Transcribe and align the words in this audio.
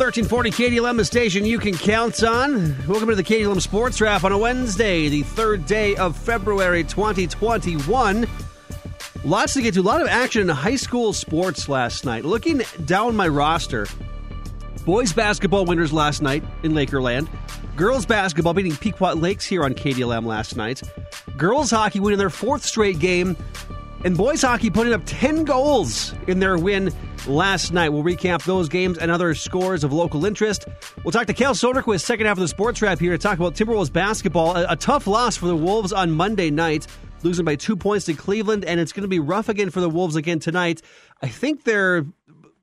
1340 0.00 0.50
KDLM, 0.52 0.96
the 0.96 1.04
station 1.04 1.44
you 1.44 1.58
can 1.58 1.76
count 1.76 2.24
on. 2.24 2.74
Welcome 2.86 3.10
to 3.10 3.14
the 3.14 3.22
KDLM 3.22 3.60
Sports 3.60 4.00
Wrap 4.00 4.24
on 4.24 4.32
a 4.32 4.38
Wednesday, 4.38 5.10
the 5.10 5.22
third 5.22 5.66
day 5.66 5.94
of 5.96 6.16
February 6.16 6.84
2021. 6.84 8.26
Lots 9.24 9.52
to 9.52 9.60
get 9.60 9.74
to. 9.74 9.80
A 9.80 9.82
lot 9.82 10.00
of 10.00 10.08
action 10.08 10.40
in 10.40 10.48
high 10.48 10.76
school 10.76 11.12
sports 11.12 11.68
last 11.68 12.06
night. 12.06 12.24
Looking 12.24 12.62
down 12.86 13.14
my 13.14 13.28
roster, 13.28 13.86
boys 14.86 15.12
basketball 15.12 15.66
winners 15.66 15.92
last 15.92 16.22
night 16.22 16.42
in 16.62 16.72
Lakerland. 16.72 17.28
Girls 17.76 18.06
basketball 18.06 18.54
beating 18.54 18.76
Pequot 18.76 19.16
Lakes 19.16 19.44
here 19.44 19.64
on 19.64 19.74
KDLM 19.74 20.24
last 20.24 20.56
night. 20.56 20.82
Girls 21.36 21.70
hockey 21.70 22.00
winning 22.00 22.18
their 22.18 22.30
fourth 22.30 22.64
straight 22.64 23.00
game. 23.00 23.36
And 24.02 24.16
boys 24.16 24.40
hockey 24.40 24.70
putting 24.70 24.94
up 24.94 25.02
10 25.04 25.44
goals 25.44 26.14
in 26.26 26.40
their 26.40 26.56
win 26.56 26.90
last 27.26 27.70
night. 27.72 27.90
We'll 27.90 28.02
recap 28.02 28.42
those 28.44 28.66
games 28.66 28.96
and 28.96 29.10
other 29.10 29.34
scores 29.34 29.84
of 29.84 29.92
local 29.92 30.24
interest. 30.24 30.66
We'll 31.04 31.12
talk 31.12 31.26
to 31.26 31.34
Cal 31.34 31.52
Soderquist, 31.52 32.00
second 32.00 32.24
half 32.24 32.38
of 32.38 32.40
the 32.40 32.48
Sports 32.48 32.80
Wrap 32.80 32.98
here 32.98 33.12
to 33.12 33.18
talk 33.18 33.38
about 33.38 33.54
Timberwolves 33.54 33.92
basketball. 33.92 34.56
A, 34.56 34.72
a 34.72 34.76
tough 34.76 35.06
loss 35.06 35.36
for 35.36 35.46
the 35.46 35.56
Wolves 35.56 35.92
on 35.92 36.12
Monday 36.12 36.50
night, 36.50 36.86
losing 37.22 37.44
by 37.44 37.56
two 37.56 37.76
points 37.76 38.06
to 38.06 38.14
Cleveland, 38.14 38.64
and 38.64 38.80
it's 38.80 38.92
going 38.92 39.02
to 39.02 39.08
be 39.08 39.18
rough 39.18 39.50
again 39.50 39.68
for 39.68 39.82
the 39.82 39.90
Wolves 39.90 40.16
again 40.16 40.38
tonight. 40.38 40.80
I 41.20 41.28
think 41.28 41.64
they're 41.64 42.06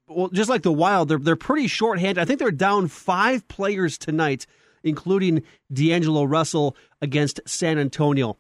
well, 0.08 0.30
just 0.30 0.50
like 0.50 0.64
the 0.64 0.72
Wild, 0.72 1.08
they're 1.08 1.20
they're 1.20 1.36
pretty 1.36 1.68
shorthanded. 1.68 2.18
I 2.18 2.26
think 2.26 2.40
they're 2.40 2.50
down 2.50 2.88
five 2.88 3.48
players 3.48 4.00
tonight, 4.00 4.48
including 4.84 5.44
D'Angelo 5.72 6.24
Russell 6.24 6.76
against 7.00 7.42
San 7.46 7.78
Antonio. 7.78 8.38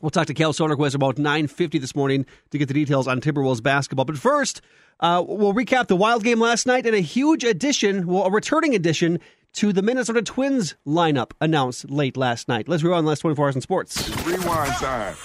We'll 0.00 0.10
talk 0.10 0.26
to 0.26 0.34
Cal 0.34 0.52
Soderquist 0.52 0.94
about 0.94 1.16
9.50 1.16 1.80
this 1.80 1.96
morning 1.96 2.24
to 2.50 2.58
get 2.58 2.68
the 2.68 2.74
details 2.74 3.08
on 3.08 3.20
Timberwolves 3.20 3.62
basketball. 3.62 4.04
But 4.04 4.16
first, 4.16 4.60
uh, 5.00 5.24
we'll 5.26 5.54
recap 5.54 5.88
the 5.88 5.96
Wild 5.96 6.22
game 6.22 6.40
last 6.40 6.66
night 6.66 6.86
and 6.86 6.94
a 6.94 7.00
huge 7.00 7.42
addition, 7.42 8.06
well, 8.06 8.24
a 8.24 8.30
returning 8.30 8.74
addition 8.74 9.18
to 9.54 9.72
the 9.72 9.82
Minnesota 9.82 10.22
Twins 10.22 10.76
lineup 10.86 11.32
announced 11.40 11.90
late 11.90 12.16
last 12.16 12.48
night. 12.48 12.68
Let's 12.68 12.82
rewind 12.82 13.06
the 13.06 13.08
last 13.08 13.20
24 13.20 13.46
hours 13.46 13.54
in 13.56 13.60
sports. 13.60 14.08
Rewind 14.24 14.72
time. 14.74 15.16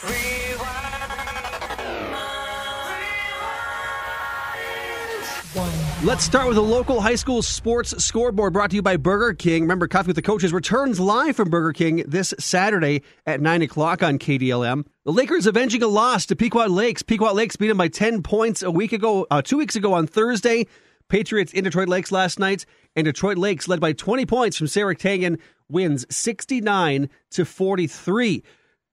Let's 6.04 6.26
start 6.26 6.50
with 6.50 6.58
a 6.58 6.62
local 6.62 7.00
high 7.00 7.16
school 7.16 7.42
sports 7.42 8.04
scoreboard 8.04 8.52
brought 8.52 8.72
to 8.72 8.76
you 8.76 8.82
by 8.82 8.98
Burger 8.98 9.34
King. 9.34 9.62
Remember, 9.62 9.88
Coffee 9.88 10.08
with 10.08 10.18
the 10.18 10.22
Coaches 10.22 10.52
returns 10.52 11.00
live 11.00 11.38
from 11.38 11.50
Burger 11.50 11.72
King 11.72 12.04
this 12.06 12.34
Saturday 12.38 13.04
at 13.26 13.40
9 13.40 13.62
o'clock 13.62 14.04
on 14.04 14.20
KDLM. 14.20 14.86
The 15.06 15.14
Lakers 15.14 15.48
avenging 15.48 15.82
a 15.82 15.88
loss 15.88 16.26
to 16.26 16.36
Pequot 16.36 16.68
Lakes. 16.68 17.04
Pequot 17.04 17.32
Lakes 17.32 17.56
beat 17.56 17.70
them 17.70 17.78
by 17.78 17.88
10 17.88 18.22
points 18.22 18.62
a 18.62 18.70
week 18.70 18.92
ago, 18.92 19.26
uh, 19.32 19.42
two 19.42 19.58
weeks 19.58 19.78
ago 19.78 19.94
on 19.94 20.06
Thursday. 20.06 20.68
Patriots 21.08 21.54
in 21.54 21.64
Detroit 21.64 21.88
Lakes 21.88 22.12
last 22.12 22.38
night, 22.38 22.66
and 22.98 23.06
Detroit 23.06 23.38
Lakes 23.38 23.70
led 23.70 23.80
by 23.80 23.94
20 23.94 24.26
points 24.26 24.58
from 24.58 24.68
Sarah 24.68 24.98
Tangen 24.98 25.40
wins 25.70 26.06
69 26.14 27.10
to 27.32 27.46
43. 27.46 28.44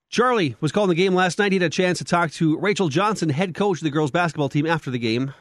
Charlie 0.07 0.55
was 0.61 0.71
calling 0.71 0.87
the 0.87 0.95
game 0.95 1.13
last 1.13 1.39
night. 1.39 1.51
He 1.51 1.59
had 1.59 1.65
a 1.65 1.69
chance 1.69 1.97
to 1.97 2.05
talk 2.05 2.31
to 2.31 2.57
Rachel 2.57 2.87
Johnson, 2.87 3.27
head 3.27 3.53
coach 3.53 3.79
of 3.79 3.83
the 3.83 3.89
girls 3.89 4.11
basketball 4.11 4.47
team, 4.47 4.65
after 4.65 4.89
the 4.89 4.97
game 4.97 5.33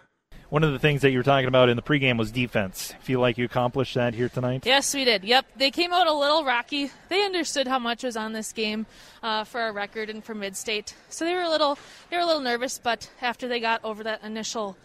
one 0.50 0.64
of 0.64 0.72
the 0.72 0.78
things 0.78 1.02
that 1.02 1.10
you 1.10 1.18
were 1.18 1.24
talking 1.24 1.48
about 1.48 1.68
in 1.68 1.76
the 1.76 1.82
pregame 1.82 2.18
was 2.18 2.30
defense. 2.30 2.92
Feel 3.00 3.20
like 3.20 3.38
you 3.38 3.44
accomplished 3.44 3.94
that 3.94 4.14
here 4.14 4.28
tonight? 4.28 4.66
Yes, 4.66 4.92
we 4.92 5.04
did. 5.04 5.24
Yep, 5.24 5.46
they 5.56 5.70
came 5.70 5.92
out 5.92 6.06
a 6.06 6.12
little 6.12 6.44
rocky. 6.44 6.90
They 7.08 7.24
understood 7.24 7.66
how 7.66 7.78
much 7.78 8.04
was 8.04 8.16
on 8.16 8.32
this 8.32 8.52
game 8.52 8.86
uh, 9.22 9.44
for 9.44 9.60
our 9.60 9.72
record 9.72 10.10
and 10.10 10.22
for 10.22 10.34
mid-state, 10.34 10.94
so 11.08 11.24
they 11.24 11.34
were 11.34 11.42
a 11.42 11.48
little 11.48 11.78
they 12.10 12.16
were 12.16 12.22
a 12.22 12.26
little 12.26 12.42
nervous. 12.42 12.78
But 12.78 13.10
after 13.22 13.48
they 13.48 13.60
got 13.60 13.82
over 13.84 14.02
that 14.04 14.22
initial 14.22 14.76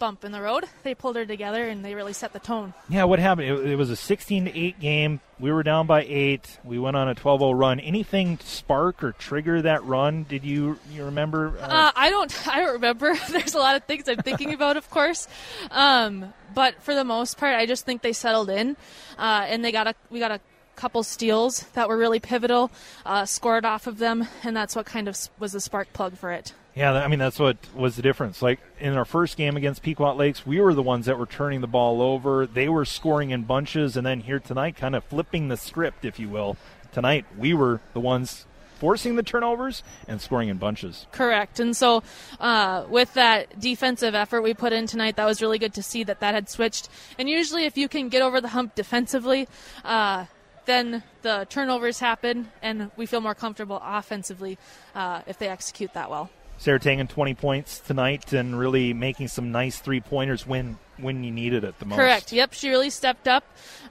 bump 0.00 0.24
in 0.24 0.32
the 0.32 0.40
road. 0.40 0.64
They 0.82 0.96
pulled 0.96 1.14
her 1.14 1.24
together 1.24 1.68
and 1.68 1.84
they 1.84 1.94
really 1.94 2.12
set 2.12 2.32
the 2.32 2.40
tone. 2.40 2.74
Yeah, 2.88 3.04
what 3.04 3.20
happened? 3.20 3.46
It, 3.48 3.66
it 3.72 3.76
was 3.76 3.90
a 3.90 3.96
16 3.96 4.46
to 4.46 4.58
8 4.58 4.80
game. 4.80 5.20
We 5.38 5.52
were 5.52 5.62
down 5.62 5.86
by 5.86 6.02
8. 6.02 6.58
We 6.64 6.80
went 6.80 6.96
on 6.96 7.08
a 7.08 7.14
12-0 7.14 7.56
run. 7.56 7.78
Anything 7.78 8.38
spark 8.42 9.04
or 9.04 9.12
trigger 9.12 9.62
that 9.62 9.84
run? 9.84 10.24
Did 10.24 10.44
you 10.44 10.78
you 10.90 11.04
remember? 11.04 11.56
Uh... 11.60 11.66
Uh, 11.66 11.92
I 11.94 12.10
don't 12.10 12.48
I 12.48 12.60
don't 12.60 12.72
remember. 12.72 13.14
There's 13.30 13.54
a 13.54 13.58
lot 13.58 13.76
of 13.76 13.84
things 13.84 14.08
I'm 14.08 14.16
thinking 14.16 14.52
about, 14.52 14.76
of 14.76 14.90
course. 14.90 15.28
Um, 15.70 16.34
but 16.52 16.82
for 16.82 16.94
the 16.94 17.04
most 17.04 17.38
part, 17.38 17.54
I 17.54 17.66
just 17.66 17.86
think 17.86 18.02
they 18.02 18.12
settled 18.12 18.50
in 18.50 18.76
uh, 19.18 19.44
and 19.46 19.64
they 19.64 19.70
got 19.70 19.86
a 19.86 19.94
we 20.10 20.18
got 20.18 20.32
a 20.32 20.40
couple 20.80 21.02
steals 21.02 21.64
that 21.74 21.88
were 21.88 21.96
really 21.98 22.20
pivotal, 22.20 22.70
uh, 23.04 23.26
scored 23.26 23.66
off 23.66 23.86
of 23.86 23.98
them, 23.98 24.26
and 24.42 24.56
that's 24.56 24.74
what 24.74 24.86
kind 24.86 25.08
of 25.08 25.28
was 25.38 25.52
the 25.52 25.60
spark 25.60 25.92
plug 25.92 26.16
for 26.16 26.32
it. 26.32 26.54
Yeah, 26.74 26.92
I 26.92 27.08
mean 27.08 27.18
that's 27.18 27.38
what 27.38 27.56
was 27.74 27.96
the 27.96 28.02
difference. 28.02 28.42
Like 28.42 28.60
in 28.78 28.94
our 28.94 29.04
first 29.04 29.36
game 29.36 29.56
against 29.56 29.82
Pequot 29.82 30.14
Lakes, 30.14 30.46
we 30.46 30.60
were 30.60 30.74
the 30.74 30.82
ones 30.82 31.06
that 31.06 31.18
were 31.18 31.26
turning 31.26 31.60
the 31.60 31.66
ball 31.66 32.00
over. 32.00 32.46
They 32.46 32.68
were 32.68 32.84
scoring 32.84 33.30
in 33.30 33.42
bunches, 33.42 33.96
and 33.96 34.06
then 34.06 34.20
here 34.20 34.38
tonight, 34.38 34.76
kind 34.76 34.94
of 34.94 35.04
flipping 35.04 35.48
the 35.48 35.56
script, 35.56 36.04
if 36.04 36.18
you 36.18 36.28
will. 36.28 36.56
Tonight, 36.92 37.24
we 37.36 37.54
were 37.54 37.80
the 37.92 38.00
ones 38.00 38.46
forcing 38.78 39.16
the 39.16 39.22
turnovers 39.22 39.82
and 40.08 40.20
scoring 40.20 40.48
in 40.48 40.56
bunches. 40.56 41.06
Correct. 41.12 41.60
And 41.60 41.76
so, 41.76 42.02
uh, 42.40 42.86
with 42.88 43.12
that 43.14 43.60
defensive 43.60 44.14
effort 44.14 44.40
we 44.40 44.54
put 44.54 44.72
in 44.72 44.86
tonight, 44.86 45.16
that 45.16 45.26
was 45.26 45.42
really 45.42 45.58
good 45.58 45.74
to 45.74 45.82
see 45.82 46.02
that 46.04 46.20
that 46.20 46.34
had 46.34 46.48
switched. 46.48 46.88
And 47.18 47.28
usually, 47.28 47.64
if 47.66 47.76
you 47.76 47.88
can 47.88 48.08
get 48.08 48.22
over 48.22 48.40
the 48.40 48.48
hump 48.48 48.74
defensively, 48.74 49.48
uh, 49.84 50.26
then 50.64 51.02
the 51.22 51.46
turnovers 51.50 51.98
happen, 51.98 52.48
and 52.62 52.90
we 52.96 53.06
feel 53.06 53.20
more 53.20 53.34
comfortable 53.34 53.80
offensively 53.84 54.56
uh, 54.94 55.22
if 55.26 55.38
they 55.38 55.48
execute 55.48 55.92
that 55.94 56.10
well. 56.10 56.30
Sarah 56.60 56.78
Tangen 56.78 57.08
20 57.08 57.32
points 57.34 57.80
tonight 57.80 58.34
and 58.34 58.58
really 58.58 58.92
making 58.92 59.28
some 59.28 59.50
nice 59.50 59.78
three 59.78 60.00
pointers 60.00 60.46
when 60.46 60.78
when 60.98 61.24
you 61.24 61.30
needed 61.30 61.64
it 61.64 61.68
at 61.68 61.78
the 61.78 61.86
most. 61.86 61.96
Correct. 61.96 62.32
Yep, 62.34 62.52
she 62.52 62.68
really 62.68 62.90
stepped 62.90 63.26
up. 63.26 63.44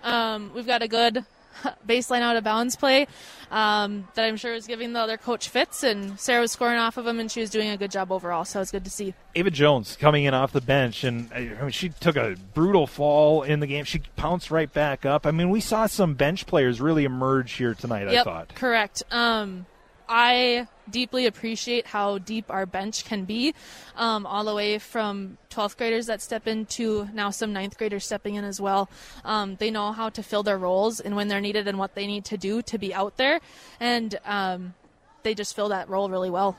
Um, 0.03 0.52
we've 0.53 0.68
got 0.68 0.84
a 0.84 0.88
good 0.88 1.25
baseline 1.88 2.22
out 2.22 2.35
of 2.35 2.44
bounds 2.44 2.75
play 2.75 3.08
um, 3.50 4.08
that 4.13 4.24
I'm 4.24 4.38
sure 4.38 4.53
is 4.53 4.68
giving 4.68 4.94
the 4.94 5.00
other 5.00 5.18
coach 5.18 5.50
fits, 5.50 5.81
and 5.81 6.19
Sarah 6.19 6.41
was 6.41 6.52
scoring 6.52 6.78
off 6.78 6.97
of 6.97 7.06
them, 7.06 7.19
and 7.19 7.31
she 7.31 7.41
was 7.41 7.50
doing 7.50 7.72
a 7.72 7.78
good 7.78 7.90
job 7.90 8.12
overall. 8.12 8.46
So 8.46 8.62
it's 8.62 8.69
good 8.69 8.84
to 8.84 8.91
see. 8.91 9.16
Ava 9.34 9.50
Jones 9.50 9.97
coming 10.00 10.25
in 10.25 10.35
off 10.35 10.52
the 10.52 10.62
bench, 10.62 11.03
and 11.03 11.34
I 11.34 11.40
mean, 11.59 11.72
she 11.72 11.90
took 11.90 12.18
a 12.18 12.35
brutal 12.53 12.85
fall 12.85 13.41
in 13.41 13.62
the 13.62 13.68
game. 13.68 13.84
She 13.84 14.03
pounced 14.16 14.52
right 14.52 14.72
back 14.72 15.08
up. 15.08 15.25
I 15.25 15.31
mean, 15.31 15.50
we 15.50 15.59
saw 15.59 15.88
some 15.88 16.13
bench 16.13 16.46
players 16.46 16.79
really 16.79 17.03
emerge 17.03 17.53
here 17.53 17.74
tonight. 17.74 18.12
Yep, 18.12 18.22
I 18.22 18.24
thought. 18.24 18.53
Correct. 18.53 19.02
Um, 19.09 19.66
I 20.09 20.68
deeply 20.90 21.28
appreciate 21.28 21.86
how 21.86 22.18
deep 22.18 22.50
our 22.50 22.66
bench 22.66 23.06
can 23.06 23.25
be, 23.25 23.53
um, 23.96 24.25
all 24.25 24.44
the 24.44 24.56
way 24.56 24.80
from 24.80 25.38
12th 25.52 25.78
graders 25.78 26.08
that 26.08 26.20
step 26.20 26.47
in 26.47 26.66
to 26.66 27.08
now 27.14 27.30
some 27.30 27.53
9th 27.53 27.78
graders 27.78 28.06
stepping 28.06 28.34
in 28.34 28.44
as 28.44 28.59
well. 28.59 28.90
Um, 29.24 29.56
they 29.58 29.70
know 29.70 29.92
how 29.92 30.09
to 30.09 30.24
fill 30.24 30.42
their 30.42 30.58
roles 30.58 31.00
and 31.00 31.16
when 31.16 31.28
they're 31.28 31.40
needed 31.40 31.68
and 31.68 31.78
what 31.78 31.94
they 31.94 32.08
need 32.08 32.25
to 32.25 32.38
do 32.38 32.64
to 32.64 32.78
be 32.80 32.92
out 32.92 33.18
there, 33.18 33.40
and 33.80 34.18
um, 34.25 34.74
they 35.22 35.36
just 35.36 35.56
fill 35.56 35.70
that 35.70 35.88
role 35.90 36.09
really 36.09 36.31
well. 36.31 36.58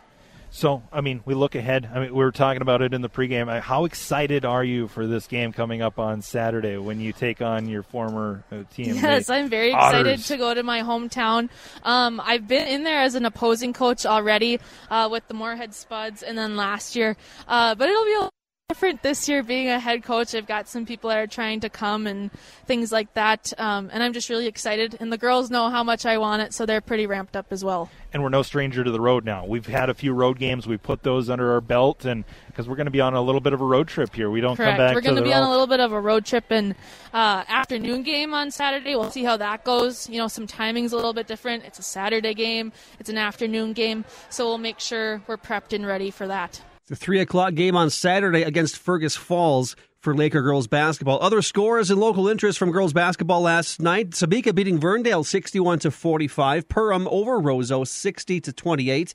So, 0.52 0.82
I 0.92 1.00
mean, 1.00 1.22
we 1.24 1.34
look 1.34 1.54
ahead. 1.54 1.88
I 1.94 2.00
mean, 2.00 2.08
we 2.08 2.24
were 2.24 2.32
talking 2.32 2.60
about 2.60 2.82
it 2.82 2.92
in 2.92 3.02
the 3.02 3.08
pregame. 3.08 3.48
Uh, 3.48 3.60
how 3.60 3.84
excited 3.84 4.44
are 4.44 4.64
you 4.64 4.88
for 4.88 5.06
this 5.06 5.28
game 5.28 5.52
coming 5.52 5.80
up 5.80 5.98
on 6.00 6.22
Saturday 6.22 6.76
when 6.76 7.00
you 7.00 7.12
take 7.12 7.40
on 7.40 7.68
your 7.68 7.82
former 7.84 8.42
uh, 8.50 8.64
team? 8.74 8.96
Yes, 9.00 9.30
I'm 9.30 9.48
very 9.48 9.72
Otters. 9.72 10.00
excited 10.00 10.24
to 10.26 10.36
go 10.36 10.52
to 10.54 10.62
my 10.62 10.80
hometown. 10.82 11.48
Um, 11.84 12.20
I've 12.24 12.48
been 12.48 12.66
in 12.66 12.82
there 12.82 13.00
as 13.00 13.14
an 13.14 13.24
opposing 13.24 13.72
coach 13.72 14.04
already 14.04 14.58
uh, 14.90 15.08
with 15.10 15.26
the 15.28 15.34
Moorhead 15.34 15.72
Spuds, 15.74 16.22
and 16.22 16.36
then 16.36 16.56
last 16.56 16.96
year. 16.96 17.16
Uh, 17.46 17.74
but 17.76 17.88
it'll 17.88 18.04
be 18.04 18.14
a 18.14 18.30
different 18.70 19.02
this 19.02 19.28
year 19.28 19.42
being 19.42 19.68
a 19.68 19.80
head 19.80 20.04
coach. 20.04 20.32
I've 20.32 20.46
got 20.46 20.68
some 20.68 20.86
people 20.86 21.10
that 21.10 21.18
are 21.18 21.26
trying 21.26 21.58
to 21.60 21.68
come 21.68 22.06
and 22.06 22.30
things 22.66 22.92
like 22.92 23.12
that. 23.14 23.52
Um, 23.58 23.90
and 23.92 24.00
I'm 24.00 24.12
just 24.12 24.30
really 24.30 24.46
excited. 24.46 24.96
And 25.00 25.12
the 25.12 25.18
girls 25.18 25.50
know 25.50 25.70
how 25.70 25.82
much 25.82 26.06
I 26.06 26.18
want 26.18 26.42
it, 26.42 26.54
so 26.54 26.66
they're 26.66 26.80
pretty 26.80 27.08
ramped 27.08 27.34
up 27.34 27.46
as 27.50 27.64
well. 27.64 27.90
And 28.12 28.22
we're 28.22 28.28
no 28.28 28.42
stranger 28.42 28.84
to 28.84 28.90
the 28.92 29.00
road 29.00 29.24
now. 29.24 29.44
We've 29.44 29.66
had 29.66 29.90
a 29.90 29.94
few 29.94 30.12
road 30.12 30.38
games. 30.38 30.68
We 30.68 30.76
put 30.76 31.02
those 31.02 31.28
under 31.28 31.52
our 31.52 31.60
belt, 31.60 32.04
and 32.04 32.22
because 32.46 32.68
we're 32.68 32.76
going 32.76 32.86
to 32.86 32.92
be 32.92 33.00
on 33.00 33.14
a 33.14 33.20
little 33.20 33.40
bit 33.40 33.54
of 33.54 33.60
a 33.60 33.64
road 33.64 33.88
trip 33.88 34.14
here, 34.14 34.30
we 34.30 34.40
don't 34.40 34.56
Correct. 34.56 34.76
come 34.76 34.86
back. 34.86 34.94
We're 34.94 35.00
going 35.00 35.16
to 35.16 35.22
be 35.22 35.34
on 35.34 35.42
a 35.42 35.50
little 35.50 35.66
bit 35.66 35.80
of 35.80 35.90
a 35.90 36.00
road 36.00 36.24
trip 36.24 36.44
and 36.50 36.76
uh, 37.12 37.42
afternoon 37.48 38.04
game 38.04 38.34
on 38.34 38.52
Saturday. 38.52 38.94
We'll 38.94 39.10
see 39.10 39.24
how 39.24 39.36
that 39.38 39.64
goes. 39.64 40.08
You 40.08 40.18
know, 40.18 40.28
some 40.28 40.46
timing's 40.46 40.92
a 40.92 40.96
little 40.96 41.12
bit 41.12 41.26
different. 41.26 41.64
It's 41.64 41.80
a 41.80 41.84
Saturday 41.84 42.34
game. 42.34 42.72
It's 43.00 43.10
an 43.10 43.18
afternoon 43.18 43.72
game, 43.72 44.04
so 44.28 44.46
we'll 44.46 44.58
make 44.58 44.78
sure 44.78 45.22
we're 45.26 45.38
prepped 45.38 45.72
and 45.72 45.84
ready 45.84 46.12
for 46.12 46.28
that. 46.28 46.60
The 46.90 46.96
3 46.96 47.20
o'clock 47.20 47.54
game 47.54 47.76
on 47.76 47.88
Saturday 47.88 48.42
against 48.42 48.76
Fergus 48.76 49.14
Falls 49.14 49.76
for 50.00 50.12
Laker 50.12 50.42
girls 50.42 50.66
basketball. 50.66 51.20
Other 51.22 51.40
scores 51.40 51.88
and 51.88 52.00
local 52.00 52.26
interest 52.26 52.58
from 52.58 52.72
girls 52.72 52.92
basketball 52.92 53.42
last 53.42 53.80
night. 53.80 54.10
Sebeka 54.10 54.52
beating 54.52 54.80
Verndale 54.80 55.24
61 55.24 55.78
to 55.78 55.92
45. 55.92 56.68
Perham 56.68 57.06
over 57.06 57.40
Roseau 57.40 57.86
60 57.86 58.40
to 58.40 58.52
28. 58.52 59.14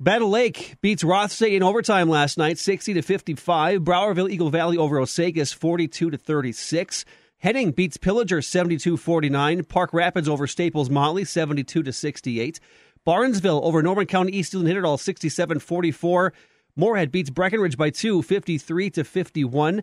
Battle 0.00 0.28
Lake 0.28 0.74
beats 0.80 1.04
Rothsay 1.04 1.54
in 1.54 1.62
overtime 1.62 2.08
last 2.08 2.36
night 2.36 2.58
60 2.58 2.94
to 2.94 3.02
55. 3.02 3.82
Browerville 3.82 4.28
Eagle 4.28 4.50
Valley 4.50 4.76
over 4.76 4.96
Osakis 4.96 5.54
42 5.54 6.10
to 6.10 6.18
36. 6.18 7.04
Heading 7.36 7.70
beats 7.70 7.96
Pillager 7.96 8.38
72-49. 8.38 9.68
Park 9.68 9.92
Rapids 9.92 10.28
over 10.28 10.48
Staples 10.48 10.90
Motley 10.90 11.24
72 11.24 11.80
to 11.80 11.92
68. 11.92 12.58
Barnesville 13.04 13.60
over 13.62 13.84
Norman 13.84 14.06
County 14.06 14.32
East 14.32 14.52
Hitterdal 14.52 14.98
67-44. 14.98 16.32
Moorhead 16.78 17.10
beats 17.10 17.28
Breckenridge 17.28 17.76
by 17.76 17.90
two, 17.90 18.22
53 18.22 18.90
to 18.90 19.04
51. 19.04 19.82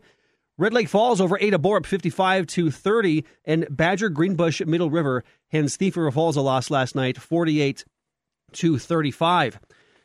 Red 0.57 0.73
Lake 0.73 0.87
Falls 0.87 1.19
over 1.19 1.37
Ada 1.37 1.57
Borup 1.57 1.85
55 1.85 2.47
to 2.47 2.71
30, 2.71 3.25
and 3.43 3.67
Badger 3.69 4.07
Greenbush 4.07 4.61
Middle 4.61 4.89
River 4.89 5.25
hands 5.49 5.75
Thief 5.75 5.97
River 5.97 6.11
Falls 6.11 6.37
a 6.37 6.41
loss 6.41 6.71
last 6.71 6.95
night 6.95 7.17
48 7.17 7.83
to 8.53 8.79
35. 8.79 9.59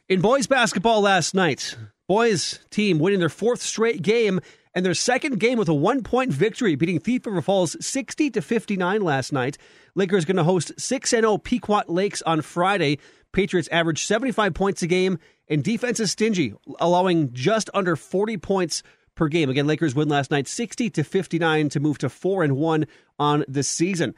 In 0.09 0.21
boys 0.21 0.49
basketball 0.49 1.01
last 1.01 1.33
night, 1.33 1.77
boys 2.09 2.59
team 2.71 2.99
winning 2.99 3.21
their 3.21 3.29
fourth 3.29 3.63
straight 3.63 4.03
game 4.03 4.41
and 4.75 4.85
their 4.85 4.95
second 4.95 5.39
game 5.39 5.59
with 5.59 5.69
a 5.69 5.75
one 5.75 6.03
point 6.03 6.33
victory, 6.33 6.75
beating 6.75 6.99
Thief 6.99 7.25
River 7.25 7.41
Falls 7.41 7.77
60 7.85 8.31
to 8.31 8.43
59 8.43 9.03
last 9.03 9.33
night. 9.33 9.59
Lakers 9.95 10.25
going 10.25 10.37
to 10.37 10.45
host 10.45 10.73
6 10.77 11.11
0 11.11 11.39
Pequot 11.39 11.85
Lakes 11.87 12.23
on 12.23 12.43
Friday. 12.43 12.99
Patriots 13.33 13.69
average 13.71 14.05
75 14.05 14.55
points 14.55 14.83
a 14.83 14.89
game, 14.89 15.21
and 15.51 15.65
defense 15.65 16.01
is 16.01 16.13
stingy, 16.13 16.55
allowing 16.79 17.33
just 17.33 17.69
under 17.75 17.97
40 17.97 18.39
points 18.39 18.83
per 19.17 19.29
game. 19.29 19.51
Again, 19.51 19.67
Lakers 19.67 19.95
win 19.95 20.09
last 20.09 20.31
night 20.31 20.49
60 20.49 20.89
to 20.91 21.05
59 21.05 21.69
to 21.71 21.81
move 21.81 21.99
to 21.99 22.09
4 22.09 22.45
and 22.45 22.57
1 22.57 22.87
on 23.19 23.45
the 23.49 23.63
season. 23.63 24.15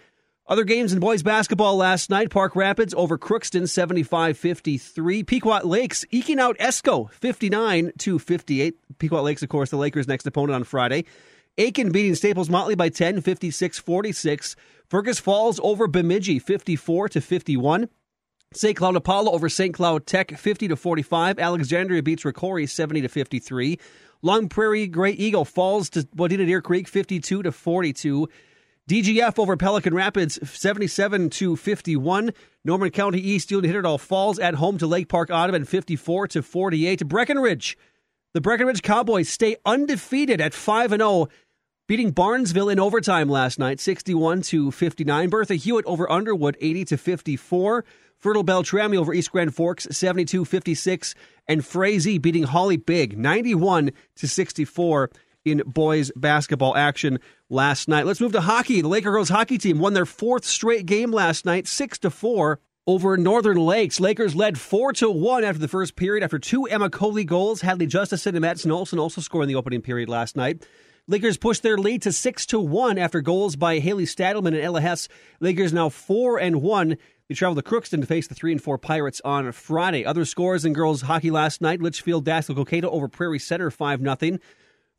Other 0.46 0.64
games 0.64 0.93
in 0.93 1.00
boys 1.00 1.23
basketball 1.23 1.76
last 1.76 2.11
night 2.11 2.31
Park 2.31 2.55
Rapids 2.55 2.93
over 2.94 3.17
Crookston 3.17 3.69
75 3.69 4.37
53. 4.37 5.23
Pequot 5.23 5.64
Lakes 5.64 6.05
eking 6.11 6.38
out 6.38 6.58
Esco 6.58 7.11
59 7.12 7.93
to 7.99 8.19
58. 8.19 8.75
Pequot 8.99 9.23
Lakes, 9.23 9.43
of 9.43 9.49
course, 9.49 9.70
the 9.70 9.76
Lakers' 9.76 10.08
next 10.08 10.26
opponent 10.26 10.56
on 10.56 10.64
Friday. 10.64 11.05
Aitkin 11.56 11.93
beating 11.93 12.14
Staples 12.14 12.50
Motley 12.50 12.75
by 12.75 12.88
10, 12.88 13.20
56 13.20 13.78
46. 13.78 14.56
Fergus 14.88 15.20
Falls 15.20 15.61
over 15.62 15.87
Bemidji 15.87 16.38
54 16.38 17.11
to 17.11 17.20
51. 17.20 17.88
St. 18.56 18.76
Cloud 18.76 18.96
Apollo 18.96 19.32
over 19.32 19.49
St. 19.49 19.75
Cloud 19.75 20.06
Tech 20.06 20.37
50 20.37 20.69
to 20.69 20.76
45. 20.76 21.38
Alexandria 21.38 22.02
beats 22.02 22.25
Rocori 22.25 22.69
70 22.69 23.02
to 23.02 23.08
53. 23.08 23.78
Long 24.22 24.49
Prairie 24.49 24.87
Grey 24.87 25.12
Eagle 25.12 25.44
falls 25.44 25.90
to 25.90 26.02
Wadena 26.16 26.46
Deer 26.46 26.62
Creek 26.62 26.87
52 26.88 27.43
to 27.43 27.52
42. 27.52 28.28
DGF 28.88 29.38
over 29.38 29.56
Pelican 29.56 29.94
Rapids 29.94 30.38
77 30.49 31.31
to 31.31 31.56
51. 31.56 32.32
Norman 32.64 32.90
County 32.90 33.20
East 33.20 33.50
Union 33.50 33.87
all 33.87 33.99
falls 33.99 34.38
at 34.38 34.54
home 34.54 34.78
to 34.78 34.87
Lake 34.87 35.08
Park 35.08 35.31
Audubon 35.31 35.64
54 35.64 36.28
to 36.28 36.43
48. 36.43 37.08
Breckenridge. 37.08 37.76
The 38.34 38.40
Breckenridge 38.40 38.82
Cowboys 38.82 39.28
stay 39.28 39.56
undefeated 39.64 40.40
at 40.40 40.54
5 40.54 40.90
0 40.90 41.28
beating 41.87 42.10
Barnesville 42.10 42.69
in 42.70 42.81
overtime 42.81 43.28
last 43.28 43.58
night 43.58 43.78
61 43.78 44.43
to 44.43 44.70
59. 44.70 45.28
Bertha 45.28 45.54
Hewitt 45.54 45.84
over 45.84 46.10
Underwood 46.10 46.56
80 46.60 46.84
to 46.87 46.96
54. 46.96 47.84
Fertile 48.22 48.44
Beltrami 48.44 48.96
over 48.96 49.12
East 49.12 49.32
Grand 49.32 49.52
Forks 49.52 49.88
72 49.90 50.44
56 50.44 51.14
and 51.48 51.66
Frazee 51.66 52.19
beating 52.19 52.44
Hawley 52.44 52.76
Big 52.76 53.19
91 53.19 53.90
to 54.16 54.28
64 54.28 55.10
in 55.44 55.60
boys 55.66 56.12
basketball 56.14 56.76
action 56.76 57.19
last 57.50 57.88
night. 57.88 58.06
Let's 58.06 58.20
move 58.20 58.30
to 58.32 58.40
hockey. 58.40 58.80
The 58.80 58.86
Laker 58.86 59.10
girls 59.10 59.28
hockey 59.28 59.58
team 59.58 59.80
won 59.80 59.94
their 59.94 60.06
fourth 60.06 60.44
straight 60.44 60.86
game 60.86 61.10
last 61.10 61.44
night, 61.44 61.66
6 61.66 61.98
to 61.98 62.10
4 62.10 62.60
over 62.86 63.16
Northern 63.16 63.56
Lakes. 63.56 63.98
Lakers 63.98 64.36
led 64.36 64.56
4 64.56 64.92
to 64.94 65.10
1 65.10 65.42
after 65.42 65.58
the 65.58 65.66
first 65.66 65.96
period 65.96 66.22
after 66.22 66.38
two 66.38 66.64
Emma 66.66 66.90
Coley 66.90 67.25
goals. 67.25 67.60
Hadley 67.62 67.86
Justice 67.86 68.25
and 68.26 68.38
Madsen 68.38 68.70
Olsen 68.70 69.00
also 69.00 69.20
scored 69.20 69.44
in 69.44 69.48
the 69.48 69.56
opening 69.56 69.82
period 69.82 70.08
last 70.08 70.36
night. 70.36 70.64
Lakers 71.08 71.36
pushed 71.36 71.64
their 71.64 71.76
lead 71.76 72.02
to 72.02 72.12
6 72.12 72.46
to 72.46 72.60
1 72.60 72.98
after 72.98 73.20
goals 73.20 73.56
by 73.56 73.80
Haley 73.80 74.04
Stadelman 74.04 74.48
and 74.48 74.58
Ella 74.58 74.80
Hess. 74.80 75.08
Lakers 75.40 75.72
now 75.72 75.88
4 75.88 76.38
and 76.38 76.62
1 76.62 76.96
they 77.32 77.37
travel 77.37 77.55
to 77.55 77.62
Crookston 77.62 78.02
to 78.02 78.06
face 78.06 78.26
the 78.26 78.34
3 78.34 78.52
and 78.52 78.62
4 78.62 78.76
Pirates 78.76 79.23
on 79.25 79.50
Friday. 79.52 80.05
Other 80.05 80.26
scores 80.26 80.67
in 80.67 80.75
girls 80.75 81.00
hockey 81.00 81.31
last 81.31 81.62
night 81.62 81.81
Litchfield 81.81 82.26
Dassel 82.26 82.55
Cokato 82.55 82.84
over 82.84 83.08
Prairie 83.08 83.38
Center 83.38 83.70
5 83.70 84.00
0. 84.20 84.38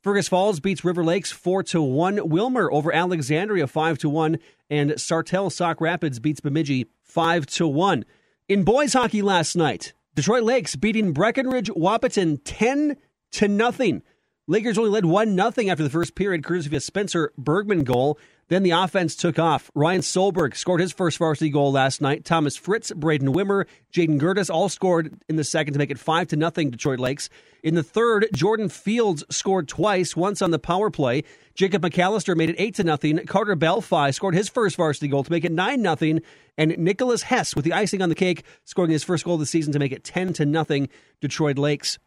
Fergus 0.02 0.26
Falls 0.26 0.58
beats 0.58 0.84
River 0.84 1.04
Lakes 1.04 1.30
4 1.30 1.62
to 1.62 1.80
1. 1.80 2.16
Willmar 2.16 2.68
over 2.72 2.92
Alexandria 2.92 3.68
5 3.68 3.98
to 3.98 4.08
1. 4.08 4.38
And 4.68 4.90
Sartell 4.92 5.52
Sauk 5.52 5.80
Rapids 5.80 6.18
beats 6.18 6.40
Bemidji 6.40 6.88
5 7.04 7.46
to 7.46 7.68
1. 7.68 8.04
In 8.48 8.64
boys 8.64 8.94
hockey 8.94 9.22
last 9.22 9.54
night, 9.54 9.92
Detroit 10.16 10.42
Lakes 10.42 10.74
beating 10.74 11.12
Breckenridge 11.12 11.70
Wahpeton 11.70 12.40
10 12.42 12.96
to 13.30 13.46
nothing. 13.46 14.02
Lakers 14.48 14.76
only 14.76 14.90
led 14.90 15.04
1 15.04 15.36
0 15.36 15.70
after 15.70 15.84
the 15.84 15.88
first 15.88 16.16
period, 16.16 16.42
courtesy 16.42 16.66
of 16.66 16.72
a 16.72 16.80
Spencer 16.80 17.32
Bergman 17.38 17.84
goal. 17.84 18.18
Then 18.48 18.62
the 18.62 18.72
offense 18.72 19.16
took 19.16 19.38
off. 19.38 19.70
Ryan 19.74 20.02
Solberg 20.02 20.56
scored 20.56 20.80
his 20.80 20.92
first 20.92 21.18
varsity 21.18 21.50
goal 21.50 21.72
last 21.72 22.00
night. 22.00 22.24
Thomas 22.24 22.56
Fritz, 22.56 22.92
Braden 22.92 23.32
Wimmer, 23.32 23.66
Jaden 23.92 24.20
Gertis 24.20 24.52
all 24.52 24.68
scored 24.68 25.14
in 25.28 25.36
the 25.36 25.44
second 25.44 25.72
to 25.72 25.78
make 25.78 25.90
it 25.90 25.98
5 25.98 26.28
to 26.28 26.36
nothing 26.36 26.70
Detroit 26.70 26.98
Lakes. 26.98 27.30
In 27.62 27.74
the 27.74 27.82
third, 27.82 28.28
Jordan 28.34 28.68
Fields 28.68 29.24
scored 29.30 29.68
twice, 29.68 30.14
once 30.14 30.42
on 30.42 30.50
the 30.50 30.58
power 30.58 30.90
play. 30.90 31.24
Jacob 31.54 31.82
McAllister 31.82 32.36
made 32.36 32.50
it 32.50 32.56
8 32.58 32.74
to 32.74 32.84
nothing. 32.84 33.18
Carter 33.26 33.56
Belfi 33.56 34.12
scored 34.12 34.34
his 34.34 34.48
first 34.48 34.76
varsity 34.76 35.08
goal 35.08 35.24
to 35.24 35.30
make 35.32 35.44
it 35.44 35.52
9 35.52 35.80
nothing, 35.80 36.20
and 36.58 36.76
Nicholas 36.76 37.22
Hess 37.22 37.56
with 37.56 37.64
the 37.64 37.72
icing 37.72 38.02
on 38.02 38.10
the 38.10 38.14
cake 38.14 38.44
scoring 38.64 38.90
his 38.90 39.04
first 39.04 39.24
goal 39.24 39.34
of 39.34 39.40
the 39.40 39.46
season 39.46 39.72
to 39.72 39.78
make 39.78 39.92
it 39.92 40.04
10 40.04 40.34
to 40.34 40.44
nothing 40.44 40.88
Detroit 41.20 41.56
Lakes. 41.56 41.98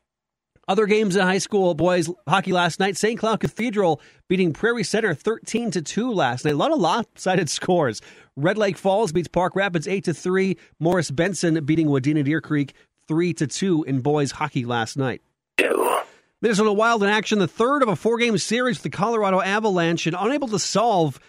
Other 0.69 0.85
games 0.85 1.15
in 1.15 1.21
high 1.21 1.37
school 1.37 1.73
boys 1.75 2.09
hockey 2.27 2.51
last 2.51 2.79
night. 2.79 2.97
St. 2.97 3.17
Cloud 3.17 3.39
Cathedral 3.39 4.01
beating 4.27 4.51
Prairie 4.51 4.83
Center 4.83 5.13
13 5.13 5.71
to 5.71 5.81
2 5.81 6.11
last 6.11 6.43
night. 6.43 6.55
A 6.55 6.57
lot 6.57 6.73
of 6.73 6.79
lopsided 6.79 7.49
scores. 7.49 8.01
Red 8.35 8.57
Lake 8.57 8.77
Falls 8.77 9.13
beats 9.13 9.29
Park 9.29 9.55
Rapids 9.55 9.87
8 9.87 10.03
to 10.05 10.13
3. 10.13 10.57
Morris 10.79 11.09
Benson 11.09 11.63
beating 11.63 11.87
Wadena 11.87 12.23
Deer 12.23 12.41
Creek 12.41 12.73
3 13.07 13.33
to 13.35 13.47
2 13.47 13.83
in 13.83 14.01
boys 14.01 14.31
hockey 14.31 14.65
last 14.65 14.97
night. 14.97 15.21
Minnesota 16.39 16.71
Wild 16.73 17.01
in 17.01 17.09
action, 17.09 17.39
the 17.39 17.47
third 17.47 17.81
of 17.81 17.87
a 17.89 17.95
four 17.95 18.17
game 18.17 18.37
series 18.37 18.77
with 18.77 18.83
the 18.83 18.89
Colorado 18.89 19.41
Avalanche, 19.41 20.05
and 20.05 20.15
unable 20.19 20.49
to 20.49 20.59
solve 20.59 21.19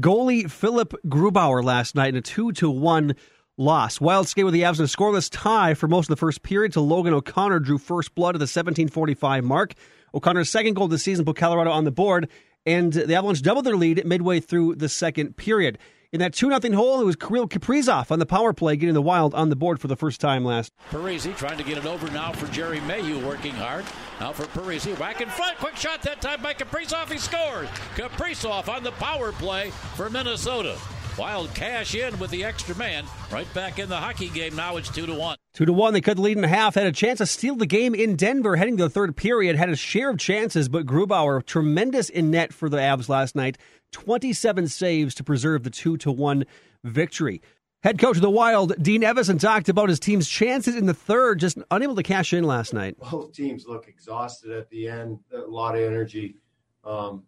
goalie 0.00 0.50
Philipp 0.50 0.92
Grubauer 1.06 1.62
last 1.62 1.94
night 1.94 2.08
in 2.08 2.16
a 2.16 2.22
2 2.22 2.52
to 2.52 2.70
1 2.70 3.14
loss. 3.56 4.00
Wild 4.00 4.28
skate 4.28 4.44
with 4.44 4.54
the 4.54 4.62
Avs 4.62 4.78
in 4.78 4.84
a 4.84 4.88
scoreless 4.88 5.28
tie 5.30 5.74
for 5.74 5.88
most 5.88 6.06
of 6.06 6.10
the 6.10 6.20
first 6.20 6.42
period 6.42 6.72
till 6.72 6.86
Logan 6.86 7.14
O'Connor 7.14 7.60
drew 7.60 7.78
first 7.78 8.14
blood 8.14 8.34
at 8.34 8.38
the 8.38 8.44
1745 8.44 9.44
mark. 9.44 9.74
O'Connor's 10.14 10.50
second 10.50 10.74
goal 10.74 10.84
of 10.84 10.90
the 10.90 10.98
season 10.98 11.24
put 11.24 11.36
Colorado 11.36 11.70
on 11.70 11.84
the 11.84 11.90
board, 11.90 12.28
and 12.64 12.92
the 12.92 13.14
Avalanche 13.14 13.42
doubled 13.42 13.64
their 13.64 13.76
lead 13.76 14.04
midway 14.06 14.40
through 14.40 14.74
the 14.76 14.88
second 14.88 15.36
period. 15.36 15.78
In 16.12 16.20
that 16.20 16.32
2 16.32 16.48
0 16.48 16.76
hole, 16.76 17.00
it 17.00 17.04
was 17.04 17.16
Kirill 17.16 17.48
Kaprizov 17.48 18.10
on 18.10 18.20
the 18.20 18.26
power 18.26 18.52
play, 18.52 18.76
getting 18.76 18.94
the 18.94 19.02
Wild 19.02 19.34
on 19.34 19.48
the 19.50 19.56
board 19.56 19.80
for 19.80 19.88
the 19.88 19.96
first 19.96 20.20
time 20.20 20.44
last. 20.44 20.72
Parise 20.90 21.36
trying 21.36 21.58
to 21.58 21.64
get 21.64 21.78
it 21.78 21.84
over 21.84 22.08
now 22.10 22.32
for 22.32 22.46
Jerry 22.52 22.80
Mayhew, 22.82 23.18
working 23.26 23.52
hard. 23.52 23.84
Now 24.20 24.32
for 24.32 24.44
Parise, 24.44 24.96
back 24.98 25.20
in 25.20 25.28
front. 25.28 25.58
Quick 25.58 25.76
shot 25.76 26.02
that 26.02 26.22
time 26.22 26.40
by 26.40 26.54
Kaprizov. 26.54 27.10
He 27.10 27.18
scores. 27.18 27.68
Kaprizov 27.96 28.68
on 28.68 28.84
the 28.84 28.92
power 28.92 29.32
play 29.32 29.70
for 29.94 30.08
Minnesota. 30.08 30.78
Wild 31.18 31.54
cash 31.54 31.94
in 31.94 32.18
with 32.18 32.30
the 32.30 32.44
extra 32.44 32.74
man. 32.76 33.06
Right 33.32 33.52
back 33.54 33.78
in 33.78 33.88
the 33.88 33.96
hockey 33.96 34.28
game 34.28 34.54
now. 34.54 34.76
It's 34.76 34.90
two 34.90 35.06
to 35.06 35.14
one. 35.14 35.38
Two 35.54 35.64
to 35.64 35.72
one. 35.72 35.94
They 35.94 36.02
cut 36.02 36.16
the 36.16 36.22
lead 36.22 36.36
in 36.36 36.44
half. 36.44 36.74
Had 36.74 36.86
a 36.86 36.92
chance 36.92 37.18
to 37.18 37.26
steal 37.26 37.56
the 37.56 37.64
game 37.64 37.94
in 37.94 38.16
Denver 38.16 38.56
heading 38.56 38.76
to 38.76 38.82
the 38.82 38.90
third 38.90 39.16
period. 39.16 39.56
Had 39.56 39.70
a 39.70 39.76
share 39.76 40.10
of 40.10 40.18
chances, 40.18 40.68
but 40.68 40.84
Grubauer 40.84 41.44
tremendous 41.44 42.10
in 42.10 42.30
net 42.30 42.52
for 42.52 42.68
the 42.68 42.76
Avs 42.76 43.08
last 43.08 43.34
night. 43.34 43.56
Twenty-seven 43.92 44.68
saves 44.68 45.14
to 45.14 45.24
preserve 45.24 45.62
the 45.62 45.70
two 45.70 45.96
to 45.98 46.12
one 46.12 46.44
victory. 46.84 47.40
Head 47.82 47.98
coach 47.98 48.16
of 48.16 48.22
the 48.22 48.28
Wild, 48.28 48.74
Dean 48.82 49.02
Evason, 49.02 49.40
talked 49.40 49.70
about 49.70 49.88
his 49.88 50.00
team's 50.00 50.28
chances 50.28 50.74
in 50.74 50.86
the 50.86 50.94
third, 50.94 51.40
just 51.40 51.56
unable 51.70 51.94
to 51.94 52.02
cash 52.02 52.32
in 52.32 52.44
last 52.44 52.74
night. 52.74 52.98
Both 52.98 53.32
teams 53.32 53.64
look 53.66 53.88
exhausted 53.88 54.50
at 54.50 54.68
the 54.70 54.88
end. 54.88 55.20
A 55.32 55.48
lot 55.48 55.76
of 55.76 55.82
energy. 55.82 56.36
Um, 56.84 57.22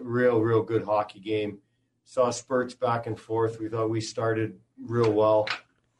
real, 0.00 0.40
real 0.40 0.62
good 0.62 0.84
hockey 0.84 1.20
game 1.20 1.58
saw 2.06 2.30
spurts 2.30 2.72
back 2.72 3.06
and 3.06 3.18
forth. 3.18 3.60
We 3.60 3.68
thought 3.68 3.90
we 3.90 4.00
started 4.00 4.58
real 4.80 5.12
well. 5.12 5.48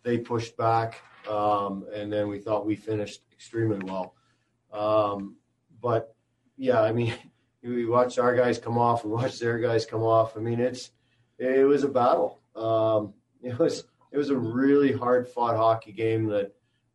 They 0.04 0.16
pushed 0.16 0.56
back, 0.56 1.02
um, 1.28 1.84
and 1.92 2.10
then 2.10 2.28
we 2.28 2.38
thought 2.38 2.64
we 2.64 2.76
finished 2.76 3.22
extremely 3.32 3.80
well. 3.84 4.14
Um, 4.72 5.36
but 5.82 6.14
yeah, 6.56 6.80
I 6.80 6.92
mean, 6.92 7.12
we 7.62 7.84
watched 7.86 8.18
our 8.20 8.34
guys 8.34 8.58
come 8.58 8.78
off. 8.78 9.04
We 9.04 9.10
watched 9.10 9.40
their 9.40 9.58
guys 9.58 9.84
come 9.84 10.02
off. 10.02 10.36
I 10.36 10.40
mean, 10.40 10.60
it's 10.60 10.92
it 11.38 11.66
was 11.66 11.82
a 11.82 11.88
battle. 11.88 12.40
Um, 12.54 13.12
it 13.42 13.58
was 13.58 13.84
it 14.12 14.16
was 14.16 14.30
a 14.30 14.36
really 14.36 14.92
hard 14.92 15.28
fought 15.28 15.56
hockey 15.56 15.92
game 15.92 16.26
that 16.26 16.54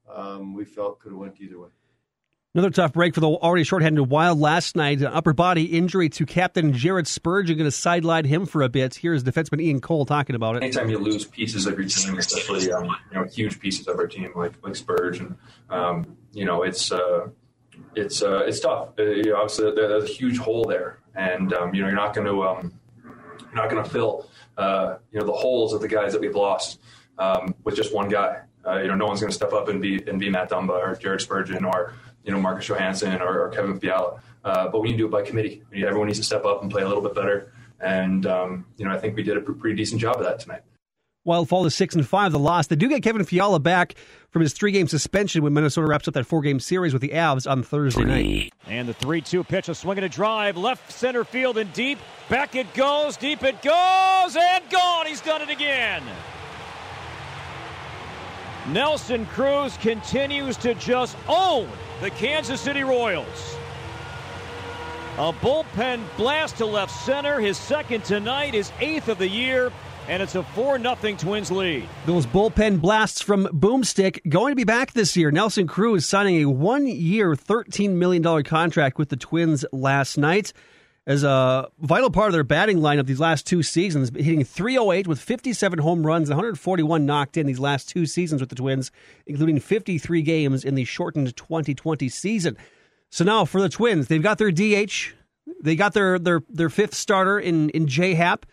um, 0.09 0.55
we 0.55 0.63
felt 0.63 0.99
could 0.99 1.11
have 1.11 1.19
went 1.19 1.39
either 1.41 1.59
way. 1.59 1.69
Another 2.53 2.69
tough 2.69 2.91
break 2.91 3.13
for 3.13 3.21
the 3.21 3.29
already 3.29 3.63
shorthanded 3.63 4.09
Wild 4.09 4.37
last 4.37 4.75
night. 4.75 4.99
An 4.99 5.05
upper 5.05 5.31
body 5.31 5.63
injury 5.63 6.09
to 6.09 6.25
captain 6.25 6.73
Jared 6.73 7.07
Spurgeon 7.07 7.55
going 7.55 7.65
to 7.65 7.71
sideline 7.71 8.25
him 8.25 8.45
for 8.45 8.61
a 8.61 8.67
bit. 8.67 8.93
Here's 8.93 9.23
defenseman 9.23 9.61
Ian 9.61 9.79
Cole 9.79 10.05
talking 10.05 10.35
about 10.35 10.57
it. 10.57 10.63
Anytime 10.63 10.89
you 10.89 10.97
lose 10.97 11.23
pieces 11.23 11.65
of 11.65 11.79
your 11.79 11.87
team, 11.87 12.17
especially 12.17 12.69
um, 12.73 12.93
you 13.09 13.17
know 13.17 13.23
huge 13.23 13.57
pieces 13.57 13.87
of 13.87 13.97
our 13.97 14.05
team 14.05 14.33
like 14.35 14.51
like 14.63 14.75
Spurgeon, 14.75 15.37
um, 15.69 16.17
you 16.33 16.43
know 16.43 16.63
it's 16.63 16.91
uh, 16.91 17.29
it's 17.95 18.21
uh, 18.21 18.39
it's 18.39 18.59
tough. 18.59 18.89
Uh, 18.99 19.03
you 19.03 19.23
know, 19.31 19.37
obviously, 19.37 19.71
there's 19.73 20.03
a 20.03 20.07
huge 20.07 20.37
hole 20.37 20.65
there, 20.65 20.99
and 21.15 21.53
um, 21.53 21.73
you 21.73 21.79
know 21.79 21.87
you're 21.87 21.95
not 21.95 22.13
going 22.13 22.27
to 22.27 22.43
um, 22.43 22.73
you're 23.05 23.55
not 23.55 23.69
going 23.69 23.81
to 23.81 23.89
fill 23.89 24.29
uh, 24.57 24.97
you 25.13 25.21
know 25.21 25.25
the 25.25 25.31
holes 25.31 25.71
of 25.71 25.79
the 25.79 25.87
guys 25.87 26.11
that 26.11 26.19
we've 26.19 26.35
lost 26.35 26.81
um, 27.17 27.55
with 27.63 27.77
just 27.77 27.95
one 27.95 28.09
guy. 28.09 28.41
Uh, 28.67 28.77
you 28.77 28.87
know, 28.89 28.95
no 28.95 29.07
one's 29.07 29.21
going 29.21 29.31
to 29.31 29.35
step 29.35 29.53
up 29.53 29.69
and 29.69 29.81
be 29.81 30.03
and 30.05 30.19
be 30.19 30.29
Matt 30.29 30.49
Dumba 30.49 30.71
or 30.71 30.95
Jared 30.95 31.21
Spurgeon 31.21 31.63
or 31.63 31.93
you 32.23 32.31
know 32.31 32.39
Marcus 32.39 32.65
Johansson 32.67 33.21
or, 33.21 33.45
or 33.45 33.49
Kevin 33.49 33.79
Fiala. 33.79 34.21
Uh, 34.43 34.69
but 34.69 34.81
we 34.81 34.89
need 34.89 34.93
to 34.93 34.97
do 34.99 35.05
it 35.05 35.11
by 35.11 35.21
committee. 35.21 35.63
Need, 35.71 35.83
everyone 35.83 36.07
needs 36.07 36.19
to 36.19 36.25
step 36.25 36.45
up 36.45 36.61
and 36.61 36.71
play 36.71 36.81
a 36.81 36.87
little 36.87 37.03
bit 37.03 37.13
better. 37.13 37.53
And 37.79 38.25
um, 38.25 38.65
you 38.77 38.85
know 38.85 38.91
I 38.91 38.99
think 38.99 39.15
we 39.15 39.23
did 39.23 39.37
a 39.37 39.41
pretty 39.41 39.75
decent 39.75 40.01
job 40.01 40.17
of 40.17 40.23
that 40.23 40.39
tonight. 40.39 40.61
Wild 41.23 41.49
fall 41.49 41.63
to 41.65 41.69
six 41.69 41.93
and 41.93 42.07
five, 42.07 42.31
the 42.31 42.39
loss. 42.39 42.65
They 42.65 42.75
do 42.75 42.89
get 42.89 43.03
Kevin 43.03 43.23
Fiala 43.23 43.59
back 43.59 43.93
from 44.31 44.41
his 44.41 44.53
three 44.53 44.71
game 44.71 44.87
suspension 44.87 45.43
when 45.43 45.53
Minnesota 45.53 45.85
wraps 45.85 46.07
up 46.07 46.15
that 46.15 46.25
four 46.25 46.41
game 46.41 46.59
series 46.59 46.93
with 46.93 47.01
the 47.03 47.09
Avs 47.09 47.49
on 47.49 47.61
Thursday 47.61 48.03
night. 48.03 48.53
And 48.65 48.89
the 48.89 48.93
3 48.95 49.21
2 49.21 49.43
pitch, 49.43 49.69
a 49.69 49.75
swing 49.75 49.99
and 49.99 50.05
a 50.05 50.09
drive, 50.09 50.57
left 50.57 50.91
center 50.91 51.23
field 51.23 51.59
and 51.59 51.71
deep. 51.73 51.99
Back 52.27 52.55
it 52.55 52.73
goes, 52.73 53.17
deep 53.17 53.43
it 53.43 53.61
goes, 53.61 54.35
and 54.35 54.67
gone. 54.71 55.05
He's 55.05 55.21
done 55.21 55.43
it 55.43 55.49
again. 55.49 56.01
Nelson 58.69 59.27
Cruz 59.27 59.77
continues 59.77 60.57
to 60.57 60.73
just 60.73 61.15
own 61.27 61.69
the 62.01 62.09
Kansas 62.11 62.59
City 62.59 62.83
Royals. 62.83 63.55
A 65.17 65.31
bullpen 65.31 66.03
blast 66.17 66.57
to 66.57 66.65
left 66.65 66.91
center, 66.91 67.39
his 67.39 67.57
second 67.57 68.03
tonight, 68.03 68.53
his 68.53 68.71
eighth 68.79 69.07
of 69.07 69.17
the 69.17 69.27
year 69.27 69.71
and 70.07 70.21
it's 70.21 70.35
a 70.35 70.43
4 70.43 70.79
0 70.79 70.95
Twins 71.17 71.51
lead. 71.51 71.87
Those 72.05 72.25
bullpen 72.25 72.81
blasts 72.81 73.21
from 73.21 73.45
Boomstick 73.45 74.27
going 74.27 74.51
to 74.51 74.55
be 74.55 74.63
back 74.63 74.93
this 74.93 75.15
year. 75.15 75.31
Nelson 75.31 75.67
Cruz 75.67 76.05
signing 76.05 76.43
a 76.43 76.49
one 76.49 76.87
year, 76.87 77.35
$13 77.35 77.91
million 77.91 78.43
contract 78.43 78.97
with 78.97 79.09
the 79.09 79.15
Twins 79.15 79.63
last 79.71 80.17
night 80.17 80.53
as 81.07 81.23
a 81.23 81.67
vital 81.79 82.11
part 82.11 82.27
of 82.27 82.33
their 82.33 82.43
batting 82.43 82.77
lineup 82.77 83.07
these 83.07 83.19
last 83.19 83.47
two 83.47 83.63
seasons, 83.63 84.11
hitting 84.15 84.43
308 84.43 85.07
with 85.07 85.19
57 85.19 85.79
home 85.79 86.05
runs, 86.05 86.29
and 86.29 86.37
141 86.37 87.05
knocked 87.05 87.37
in 87.37 87.47
these 87.47 87.59
last 87.59 87.89
two 87.89 88.05
seasons 88.05 88.41
with 88.41 88.49
the 88.49 88.55
Twins, 88.55 88.91
including 89.25 89.59
53 89.59 90.21
games 90.21 90.63
in 90.63 90.75
the 90.75 90.85
shortened 90.85 91.35
2020 91.35 92.07
season. 92.09 92.55
So 93.09 93.23
now 93.25 93.45
for 93.45 93.59
the 93.59 93.69
Twins, 93.69 94.07
they've 94.07 94.21
got 94.21 94.37
their 94.37 94.51
DH, 94.51 95.13
they 95.61 95.75
got 95.75 95.93
their 95.93 96.19
their 96.19 96.41
their 96.49 96.69
fifth 96.69 96.93
starter 96.93 97.39
in 97.39 97.69
in 97.71 97.87
J 97.87 98.13
Happ. 98.13 98.45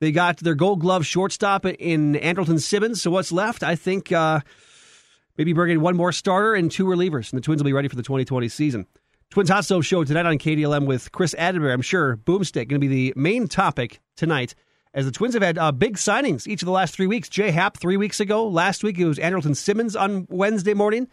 They 0.00 0.12
got 0.12 0.38
their 0.38 0.54
gold 0.54 0.80
glove 0.80 1.06
shortstop 1.06 1.64
in 1.64 2.14
Andrelton 2.14 2.60
Simmons. 2.60 3.00
So 3.00 3.10
what's 3.10 3.32
left? 3.32 3.62
I 3.62 3.76
think 3.76 4.12
uh, 4.12 4.40
maybe 5.38 5.52
bring 5.52 5.72
in 5.72 5.80
one 5.80 5.96
more 5.96 6.12
starter 6.12 6.54
and 6.54 6.70
two 6.70 6.84
relievers, 6.84 7.32
and 7.32 7.38
the 7.38 7.42
Twins 7.42 7.62
will 7.62 7.66
be 7.66 7.72
ready 7.72 7.88
for 7.88 7.96
the 7.96 8.02
2020 8.02 8.48
season. 8.48 8.86
Twins 9.30 9.50
Hot 9.50 9.64
Stove 9.64 9.84
Show 9.84 10.04
tonight 10.04 10.24
on 10.24 10.38
KDLM 10.38 10.86
with 10.86 11.12
Chris 11.12 11.34
Atterbury. 11.36 11.72
I'm 11.72 11.82
sure 11.82 12.16
Boomstick 12.16 12.68
going 12.68 12.80
to 12.80 12.86
be 12.86 12.88
the 12.88 13.12
main 13.16 13.48
topic 13.48 14.00
tonight 14.16 14.54
as 14.94 15.04
the 15.04 15.10
Twins 15.10 15.34
have 15.34 15.42
had 15.42 15.58
uh, 15.58 15.72
big 15.72 15.96
signings 15.96 16.46
each 16.46 16.62
of 16.62 16.66
the 16.66 16.72
last 16.72 16.94
three 16.94 17.06
weeks. 17.06 17.28
J 17.28 17.50
Happ 17.50 17.76
three 17.76 17.96
weeks 17.96 18.20
ago. 18.20 18.48
Last 18.48 18.82
week 18.82 18.98
it 18.98 19.04
was 19.04 19.18
Andrelton 19.18 19.56
Simmons 19.56 19.96
on 19.96 20.26
Wednesday 20.30 20.74
morning 20.74 21.08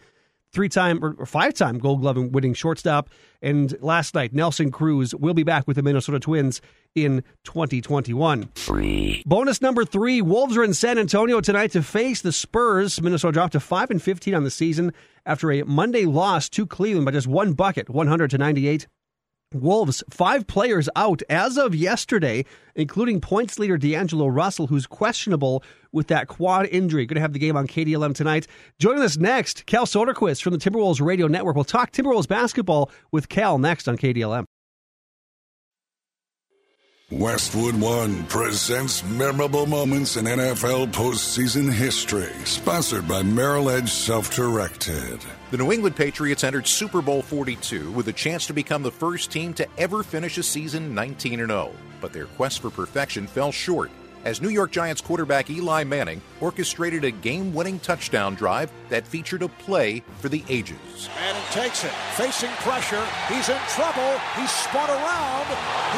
three 0.54 0.68
time 0.68 1.04
or 1.04 1.26
five 1.26 1.52
time 1.54 1.78
gold 1.78 2.00
glove 2.00 2.16
winning 2.16 2.54
shortstop. 2.54 3.10
And 3.42 3.76
last 3.82 4.14
night, 4.14 4.32
Nelson 4.32 4.70
Cruz 4.70 5.14
will 5.14 5.34
be 5.34 5.42
back 5.42 5.66
with 5.66 5.76
the 5.76 5.82
Minnesota 5.82 6.18
Twins 6.18 6.62
in 6.94 7.22
2021. 7.44 8.48
Free. 8.54 9.22
Bonus 9.26 9.60
number 9.60 9.84
three 9.84 10.22
Wolves 10.22 10.56
are 10.56 10.64
in 10.64 10.72
San 10.72 10.98
Antonio 10.98 11.40
tonight 11.40 11.72
to 11.72 11.82
face 11.82 12.22
the 12.22 12.32
Spurs. 12.32 13.02
Minnesota 13.02 13.32
dropped 13.32 13.52
to 13.52 13.60
5 13.60 13.90
and 13.90 14.02
15 14.02 14.34
on 14.34 14.44
the 14.44 14.50
season 14.50 14.92
after 15.26 15.52
a 15.52 15.64
Monday 15.64 16.06
loss 16.06 16.48
to 16.50 16.66
Cleveland 16.66 17.04
by 17.04 17.10
just 17.10 17.26
one 17.26 17.52
bucket, 17.52 17.90
100 17.90 18.30
to 18.30 18.38
98. 18.38 18.86
Wolves, 19.54 20.02
five 20.10 20.46
players 20.46 20.88
out 20.96 21.22
as 21.28 21.56
of 21.56 21.74
yesterday, 21.74 22.44
including 22.74 23.20
points 23.20 23.58
leader 23.58 23.78
D'Angelo 23.78 24.26
Russell, 24.26 24.66
who's 24.66 24.86
questionable 24.86 25.62
with 25.92 26.08
that 26.08 26.28
quad 26.28 26.66
injury. 26.66 27.06
Going 27.06 27.16
to 27.16 27.20
have 27.20 27.32
the 27.32 27.38
game 27.38 27.56
on 27.56 27.66
KDLM 27.66 28.14
tonight. 28.14 28.46
Joining 28.78 29.02
us 29.02 29.16
next, 29.16 29.66
Cal 29.66 29.86
Soderquist 29.86 30.42
from 30.42 30.52
the 30.52 30.58
Timberwolves 30.58 31.04
Radio 31.04 31.26
Network. 31.26 31.54
We'll 31.54 31.64
talk 31.64 31.92
Timberwolves 31.92 32.28
basketball 32.28 32.90
with 33.12 33.28
Cal 33.28 33.58
next 33.58 33.88
on 33.88 33.96
KDLM. 33.96 34.44
Westwood 37.14 37.80
One 37.80 38.24
presents 38.24 39.04
memorable 39.04 39.66
moments 39.66 40.16
in 40.16 40.24
NFL 40.24 40.90
postseason 40.90 41.72
history, 41.72 42.32
sponsored 42.44 43.06
by 43.06 43.22
Merrill 43.22 43.70
Edge 43.70 43.88
Self 43.88 44.34
Directed. 44.34 45.20
The 45.52 45.58
New 45.58 45.70
England 45.70 45.94
Patriots 45.94 46.42
entered 46.42 46.66
Super 46.66 47.00
Bowl 47.00 47.22
42 47.22 47.92
with 47.92 48.08
a 48.08 48.12
chance 48.12 48.48
to 48.48 48.52
become 48.52 48.82
the 48.82 48.90
first 48.90 49.30
team 49.30 49.54
to 49.54 49.68
ever 49.78 50.02
finish 50.02 50.38
a 50.38 50.42
season 50.42 50.92
19 50.92 51.38
0. 51.38 51.70
But 52.00 52.12
their 52.12 52.26
quest 52.26 52.60
for 52.60 52.70
perfection 52.70 53.28
fell 53.28 53.52
short 53.52 53.92
as 54.24 54.40
New 54.40 54.48
York 54.48 54.72
Giants 54.72 55.00
quarterback 55.00 55.50
Eli 55.50 55.84
Manning 55.84 56.20
orchestrated 56.40 57.04
a 57.04 57.10
game 57.10 57.54
winning 57.54 57.78
touchdown 57.78 58.34
drive 58.34 58.72
that 58.88 59.06
featured 59.06 59.42
a 59.42 59.48
play 59.48 60.02
for 60.18 60.28
the 60.28 60.42
ages. 60.48 61.08
Manning 61.16 61.42
takes 61.52 61.84
it, 61.84 61.92
facing 62.16 62.50
pressure. 62.64 63.04
He's 63.28 63.48
in 63.48 63.60
trouble. 63.68 64.18
He's 64.36 64.50
spun 64.50 64.90
around. 64.90 65.46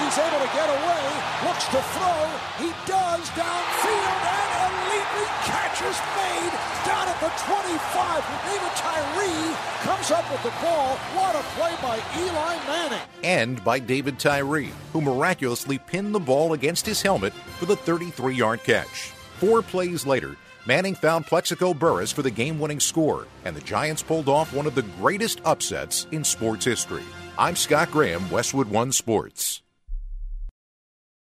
He's 0.03 0.19
able 0.19 0.41
to 0.45 0.51
get 0.53 0.69
away. 0.69 1.05
Looks 1.47 1.67
to 1.69 1.81
throw. 1.95 2.27
He 2.59 2.73
does 2.87 3.29
downfield, 3.31 4.23
and 4.27 4.51
a 4.61 4.69
leaping 4.91 5.33
catch 5.47 5.83
is 5.83 5.99
made 6.17 6.76
down 6.87 7.09
at 7.09 7.19
the 7.21 7.31
25. 7.45 8.23
David 8.47 8.73
Tyree 8.77 9.57
comes 9.83 10.11
up 10.11 10.31
with 10.31 10.43
the 10.43 10.55
ball. 10.63 10.97
What 11.15 11.35
a 11.35 11.43
play 11.59 11.75
by 11.83 12.01
Eli 12.17 12.57
Manning. 12.67 13.09
And 13.25 13.63
by 13.65 13.81
David 13.81 14.19
Tyree, 14.19 14.71
who 14.93 15.01
miraculously 15.01 15.79
pinned 15.79 16.15
the 16.15 16.21
ball 16.21 16.53
against 16.53 16.87
his 16.87 17.03
helmet 17.03 17.33
for 17.59 17.67
the 17.67 17.77
33 17.77 18.35
yard 18.35 18.63
catch. 18.63 19.11
Four 19.39 19.63
plays 19.63 20.07
later, 20.07 20.37
Manning 20.67 20.95
found 20.95 21.27
Plaxico 21.27 21.75
Burress 21.75 22.13
for 22.13 22.23
the 22.23 22.31
game 22.31 22.59
winning 22.59 22.81
score, 22.81 23.27
and 23.45 23.55
the 23.55 23.61
Giants 23.61 24.03
pulled 24.03 24.29
off 24.29 24.55
one 24.55 24.67
of 24.67 24.75
the 24.75 24.83
greatest 25.01 25.41
upsets 25.45 26.07
in 26.13 26.25
sports 26.25 26.65
history. 26.65 27.05
I'm 27.39 27.57
Scott 27.57 27.91
Graham, 27.91 28.31
Westwood 28.31 28.69
One 28.69 28.93
Sports. 28.93 29.63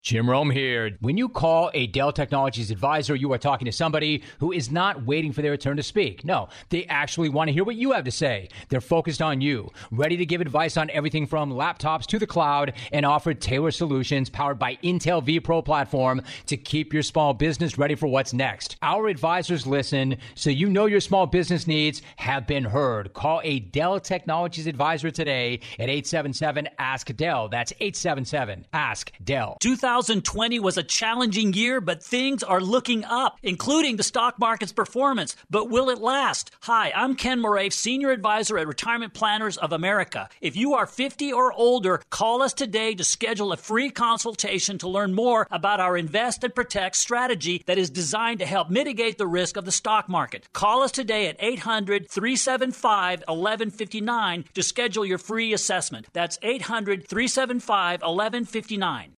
Jim 0.02 0.30
Rome 0.30 0.50
here. 0.50 0.96
When 1.00 1.18
you 1.18 1.28
call 1.28 1.70
a 1.74 1.88
Dell 1.88 2.12
Technologies 2.12 2.70
advisor, 2.70 3.16
you 3.16 3.32
are 3.32 3.38
talking 3.38 3.66
to 3.66 3.72
somebody 3.72 4.22
who 4.38 4.52
is 4.52 4.70
not 4.70 5.04
waiting 5.04 5.32
for 5.32 5.42
their 5.42 5.56
turn 5.56 5.76
to 5.76 5.82
speak. 5.82 6.24
No, 6.24 6.48
they 6.70 6.86
actually 6.86 7.28
want 7.28 7.48
to 7.48 7.52
hear 7.52 7.64
what 7.64 7.76
you 7.76 7.92
have 7.92 8.04
to 8.04 8.10
say. 8.10 8.48
They're 8.68 8.80
focused 8.80 9.20
on 9.20 9.40
you, 9.40 9.70
ready 9.90 10.16
to 10.16 10.24
give 10.24 10.40
advice 10.40 10.76
on 10.76 10.88
everything 10.90 11.26
from 11.26 11.52
laptops 11.52 12.06
to 12.06 12.18
the 12.18 12.26
cloud, 12.26 12.74
and 12.92 13.04
offer 13.04 13.34
tailored 13.34 13.74
solutions 13.74 14.30
powered 14.30 14.58
by 14.58 14.76
Intel 14.84 15.22
vPro 15.22 15.64
platform 15.64 16.22
to 16.46 16.56
keep 16.56 16.94
your 16.94 17.02
small 17.02 17.34
business 17.34 17.76
ready 17.76 17.96
for 17.96 18.06
what's 18.06 18.32
next. 18.32 18.76
Our 18.82 19.08
advisors 19.08 19.66
listen 19.66 20.16
so 20.36 20.48
you 20.48 20.70
know 20.70 20.86
your 20.86 21.00
small 21.00 21.26
business 21.26 21.66
needs 21.66 22.02
have 22.16 22.46
been 22.46 22.64
heard. 22.64 23.12
Call 23.14 23.40
a 23.42 23.58
Dell 23.60 23.98
Technologies 23.98 24.68
advisor 24.68 25.10
today 25.10 25.60
at 25.78 25.90
877 25.90 26.68
Ask 26.78 27.14
Dell. 27.16 27.48
That's 27.48 27.72
877 27.80 28.64
Ask 28.72 29.12
Dell. 29.24 29.56
2020 29.88 30.60
was 30.60 30.76
a 30.76 30.82
challenging 30.82 31.54
year, 31.54 31.80
but 31.80 32.02
things 32.02 32.42
are 32.42 32.60
looking 32.60 33.06
up, 33.06 33.38
including 33.42 33.96
the 33.96 34.02
stock 34.02 34.38
market's 34.38 34.70
performance. 34.70 35.34
But 35.48 35.70
will 35.70 35.88
it 35.88 35.98
last? 35.98 36.50
Hi, 36.64 36.92
I'm 36.94 37.16
Ken 37.16 37.40
Moraif, 37.40 37.72
Senior 37.72 38.10
Advisor 38.10 38.58
at 38.58 38.66
Retirement 38.66 39.14
Planners 39.14 39.56
of 39.56 39.72
America. 39.72 40.28
If 40.42 40.56
you 40.56 40.74
are 40.74 40.84
50 40.84 41.32
or 41.32 41.54
older, 41.54 42.02
call 42.10 42.42
us 42.42 42.52
today 42.52 42.94
to 42.96 43.02
schedule 43.02 43.50
a 43.50 43.56
free 43.56 43.88
consultation 43.88 44.76
to 44.78 44.88
learn 44.88 45.14
more 45.14 45.46
about 45.50 45.80
our 45.80 45.96
Invest 45.96 46.44
and 46.44 46.54
Protect 46.54 46.94
strategy 46.94 47.62
that 47.64 47.78
is 47.78 47.88
designed 47.88 48.40
to 48.40 48.46
help 48.46 48.68
mitigate 48.68 49.16
the 49.16 49.26
risk 49.26 49.56
of 49.56 49.64
the 49.64 49.72
stock 49.72 50.06
market. 50.06 50.52
Call 50.52 50.82
us 50.82 50.92
today 50.92 51.28
at 51.28 51.36
800 51.38 52.10
375 52.10 53.20
1159 53.20 54.44
to 54.52 54.62
schedule 54.62 55.06
your 55.06 55.18
free 55.18 55.54
assessment. 55.54 56.08
That's 56.12 56.38
800 56.42 57.08
375 57.08 58.02
1159. 58.02 59.14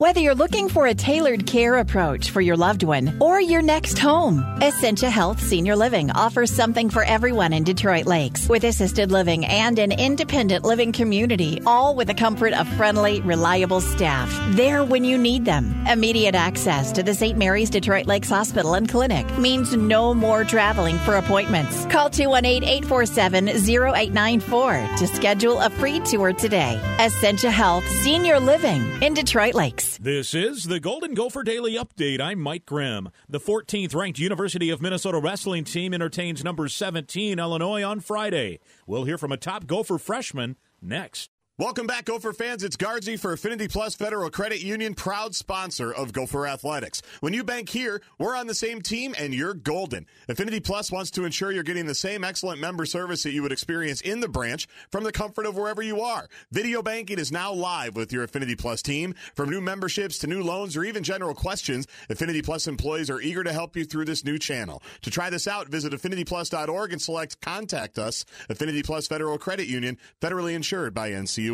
Whether 0.00 0.20
you're 0.20 0.36
looking 0.36 0.68
for 0.68 0.86
a 0.86 0.94
tailored 0.94 1.44
care 1.44 1.78
approach 1.78 2.30
for 2.30 2.40
your 2.40 2.56
loved 2.56 2.84
one 2.84 3.16
or 3.18 3.40
your 3.40 3.62
next 3.62 3.98
home, 3.98 4.44
Essentia 4.62 5.10
Health 5.10 5.42
Senior 5.42 5.74
Living 5.74 6.12
offers 6.12 6.54
something 6.54 6.88
for 6.88 7.02
everyone 7.02 7.52
in 7.52 7.64
Detroit 7.64 8.06
Lakes 8.06 8.48
with 8.48 8.62
assisted 8.62 9.10
living 9.10 9.44
and 9.44 9.76
an 9.80 9.90
independent 9.90 10.64
living 10.64 10.92
community, 10.92 11.60
all 11.66 11.96
with 11.96 12.06
the 12.06 12.14
comfort 12.14 12.52
of 12.52 12.68
friendly, 12.76 13.20
reliable 13.22 13.80
staff. 13.80 14.32
There 14.50 14.84
when 14.84 15.02
you 15.02 15.18
need 15.18 15.44
them. 15.44 15.84
Immediate 15.88 16.36
access 16.36 16.92
to 16.92 17.02
the 17.02 17.12
St. 17.12 17.36
Mary's 17.36 17.68
Detroit 17.68 18.06
Lakes 18.06 18.28
Hospital 18.28 18.74
and 18.74 18.88
Clinic 18.88 19.26
means 19.36 19.74
no 19.74 20.14
more 20.14 20.44
traveling 20.44 20.98
for 20.98 21.16
appointments. 21.16 21.86
Call 21.86 22.08
218-847-0894 22.10 24.98
to 24.98 25.08
schedule 25.08 25.58
a 25.58 25.70
free 25.70 25.98
tour 25.98 26.32
today. 26.32 26.80
Essentia 27.00 27.50
Health 27.50 27.82
Senior 28.04 28.38
Living 28.38 29.02
in 29.02 29.12
Detroit 29.12 29.56
Lakes. 29.56 29.87
This 29.96 30.34
is 30.34 30.64
the 30.64 30.80
Golden 30.80 31.14
Gopher 31.14 31.42
Daily 31.42 31.74
Update. 31.74 32.20
I'm 32.20 32.40
Mike 32.40 32.66
Grimm. 32.66 33.08
The 33.28 33.40
14th 33.40 33.94
ranked 33.94 34.18
University 34.18 34.70
of 34.70 34.82
Minnesota 34.82 35.18
wrestling 35.18 35.64
team 35.64 35.94
entertains 35.94 36.44
number 36.44 36.68
17 36.68 37.38
Illinois 37.38 37.82
on 37.82 38.00
Friday. 38.00 38.60
We'll 38.86 39.04
hear 39.04 39.18
from 39.18 39.32
a 39.32 39.36
top 39.36 39.66
Gopher 39.66 39.98
freshman 39.98 40.56
next. 40.82 41.30
Welcome 41.60 41.88
back, 41.88 42.04
Gopher 42.04 42.32
fans. 42.32 42.62
It's 42.62 42.76
Garzy 42.76 43.18
for 43.18 43.32
Affinity 43.32 43.66
Plus 43.66 43.96
Federal 43.96 44.30
Credit 44.30 44.62
Union, 44.62 44.94
proud 44.94 45.34
sponsor 45.34 45.92
of 45.92 46.12
Gopher 46.12 46.46
Athletics. 46.46 47.02
When 47.18 47.32
you 47.32 47.42
bank 47.42 47.68
here, 47.68 48.00
we're 48.16 48.36
on 48.36 48.46
the 48.46 48.54
same 48.54 48.80
team 48.80 49.12
and 49.18 49.34
you're 49.34 49.54
golden. 49.54 50.06
Affinity 50.28 50.60
Plus 50.60 50.92
wants 50.92 51.10
to 51.10 51.24
ensure 51.24 51.50
you're 51.50 51.64
getting 51.64 51.86
the 51.86 51.96
same 51.96 52.22
excellent 52.22 52.60
member 52.60 52.86
service 52.86 53.24
that 53.24 53.32
you 53.32 53.42
would 53.42 53.50
experience 53.50 54.00
in 54.02 54.20
the 54.20 54.28
branch 54.28 54.68
from 54.92 55.02
the 55.02 55.10
comfort 55.10 55.46
of 55.46 55.56
wherever 55.56 55.82
you 55.82 56.00
are. 56.00 56.28
Video 56.52 56.80
banking 56.80 57.18
is 57.18 57.32
now 57.32 57.52
live 57.52 57.96
with 57.96 58.12
your 58.12 58.22
Affinity 58.22 58.54
Plus 58.54 58.80
team. 58.80 59.12
From 59.34 59.50
new 59.50 59.60
memberships 59.60 60.18
to 60.18 60.28
new 60.28 60.44
loans 60.44 60.76
or 60.76 60.84
even 60.84 61.02
general 61.02 61.34
questions, 61.34 61.88
Affinity 62.08 62.40
Plus 62.40 62.68
employees 62.68 63.10
are 63.10 63.20
eager 63.20 63.42
to 63.42 63.52
help 63.52 63.74
you 63.74 63.84
through 63.84 64.04
this 64.04 64.24
new 64.24 64.38
channel. 64.38 64.80
To 65.02 65.10
try 65.10 65.28
this 65.28 65.48
out, 65.48 65.66
visit 65.66 65.92
affinityplus.org 65.92 66.92
and 66.92 67.02
select 67.02 67.40
Contact 67.40 67.98
Us. 67.98 68.24
Affinity 68.48 68.84
Plus 68.84 69.08
Federal 69.08 69.38
Credit 69.38 69.66
Union, 69.66 69.98
federally 70.22 70.54
insured 70.54 70.94
by 70.94 71.10
NCUA. 71.10 71.47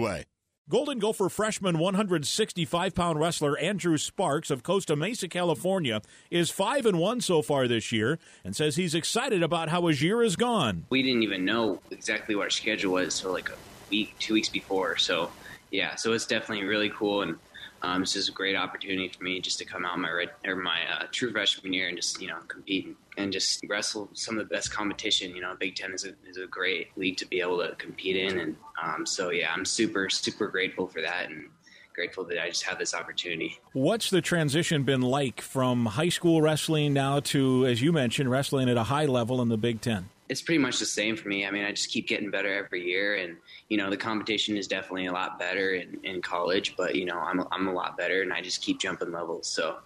Golden 0.67 0.99
Gopher 0.99 1.29
freshman 1.29 1.79
165 1.79 2.95
pound 2.95 3.21
wrestler 3.21 3.59
Andrew 3.59 3.99
Sparks 3.99 4.51
of 4.51 4.63
Costa 4.63 4.97
Mesa, 4.97 5.29
California, 5.29 6.01
is 6.31 6.51
5 6.51 6.87
and 6.87 6.99
1 6.99 7.21
so 7.21 7.43
far 7.43 7.69
this 7.69 7.93
year 7.93 8.19
and 8.45 8.57
says 8.57 8.77
he's 8.77 8.95
excited 8.95 9.43
about 9.43 9.69
how 9.69 9.87
his 9.89 10.03
year 10.03 10.23
has 10.23 10.37
gone. 10.37 10.87
We 10.89 11.03
didn't 11.03 11.23
even 11.23 11.45
know 11.45 11.81
exactly 11.91 12.35
what 12.35 12.45
our 12.45 12.51
schedule 12.51 12.95
was 12.95 13.13
so 13.13 13.31
like 13.31 13.51
a 13.51 13.57
week, 13.91 14.15
two 14.19 14.33
weeks 14.33 14.49
before. 14.49 14.97
So, 14.97 15.31
yeah, 15.71 15.97
so 15.97 16.15
it's 16.15 16.27
definitely 16.27 16.65
really 16.65 16.89
cool. 16.89 17.21
And 17.21 17.37
um, 17.85 18.03
it's 18.03 18.14
just 18.14 18.31
a 18.31 18.33
great 18.33 18.57
opportunity 18.57 19.09
for 19.09 19.23
me 19.23 19.41
just 19.41 19.59
to 19.59 19.64
come 19.64 19.85
out 19.85 19.99
my 19.99 20.11
red, 20.11 20.31
or 20.47 20.57
my 20.57 20.81
uh, 20.91 21.05
true 21.12 21.31
freshman 21.31 21.73
year 21.73 21.88
and 21.88 21.97
just 21.97 22.21
you 22.21 22.29
know 22.29 22.38
compete 22.49 22.87
and, 22.87 22.97
and, 23.19 23.33
just 23.33 23.62
wrestle 23.69 24.09
some 24.14 24.38
of 24.38 24.49
the 24.49 24.55
best 24.55 24.73
competition. 24.73 25.35
You 25.35 25.43
know, 25.43 25.55
Big 25.59 25.76
Ten 25.76 25.93
is 25.93 26.07
a, 26.07 26.14
is 26.26 26.38
a 26.38 26.47
great 26.47 26.97
league 26.97 27.19
to 27.19 27.26
be 27.26 27.41
able 27.43 27.59
to 27.59 27.75
compete 27.76 28.17
in, 28.17 28.38
and 28.38 28.57
um, 28.83 29.05
so 29.05 29.31
yeah, 29.31 29.53
I'm 29.53 29.67
super 29.67 30.09
super 30.09 30.49
grateful 30.49 30.87
for 30.87 31.03
that 31.03 31.29
and 31.29 31.50
grateful 31.95 32.25
that 32.25 32.43
I 32.43 32.49
just 32.49 32.64
have 32.64 32.79
this 32.79 32.95
opportunity. 32.95 33.59
What's 33.73 34.11
the 34.11 34.21
transition 34.21 34.83
been 34.83 35.03
like 35.03 35.41
from 35.41 35.87
high 35.87 36.09
school 36.09 36.43
wrestling 36.43 36.93
now 36.95 37.21
to, 37.21 37.67
as 37.67 37.83
you 37.83 37.93
mentioned, 37.93 38.31
wrestling 38.31 38.69
at 38.69 38.76
a 38.76 38.85
high 38.85 39.07
level 39.07 39.41
in 39.43 39.49
the 39.49 39.59
Big 39.59 39.81
Ten? 39.81 40.09
It's 40.28 40.40
pretty 40.40 40.59
much 40.59 40.78
the 40.78 40.87
same 40.87 41.16
for 41.16 41.28
me. 41.28 41.47
I 41.47 41.50
mean, 41.50 41.64
I 41.64 41.71
just 41.71 41.90
keep 41.90 42.09
getting 42.09 42.31
better 42.31 42.52
every 42.52 42.85
year, 42.85 43.16
and 43.16 43.37
you 43.69 43.76
know, 43.76 43.90
the 43.90 43.97
competition 43.97 44.57
is 44.57 44.66
definitely 44.66 45.07
a 45.07 45.12
lot 45.12 45.38
better 45.38 45.75
in, 45.75 45.99
in 46.02 46.23
college. 46.23 46.75
But 46.76 46.95
you 46.95 47.04
know, 47.04 47.19
I'm 47.19 47.45
I'm 47.52 47.69
a 47.69 47.73
lot 47.73 47.97
better, 47.97 48.23
and 48.23 48.33
I 48.33 48.40
just 48.40 48.62
keep 48.62 48.81
jumping 48.81 49.12
levels. 49.12 49.47
So, 49.47 49.78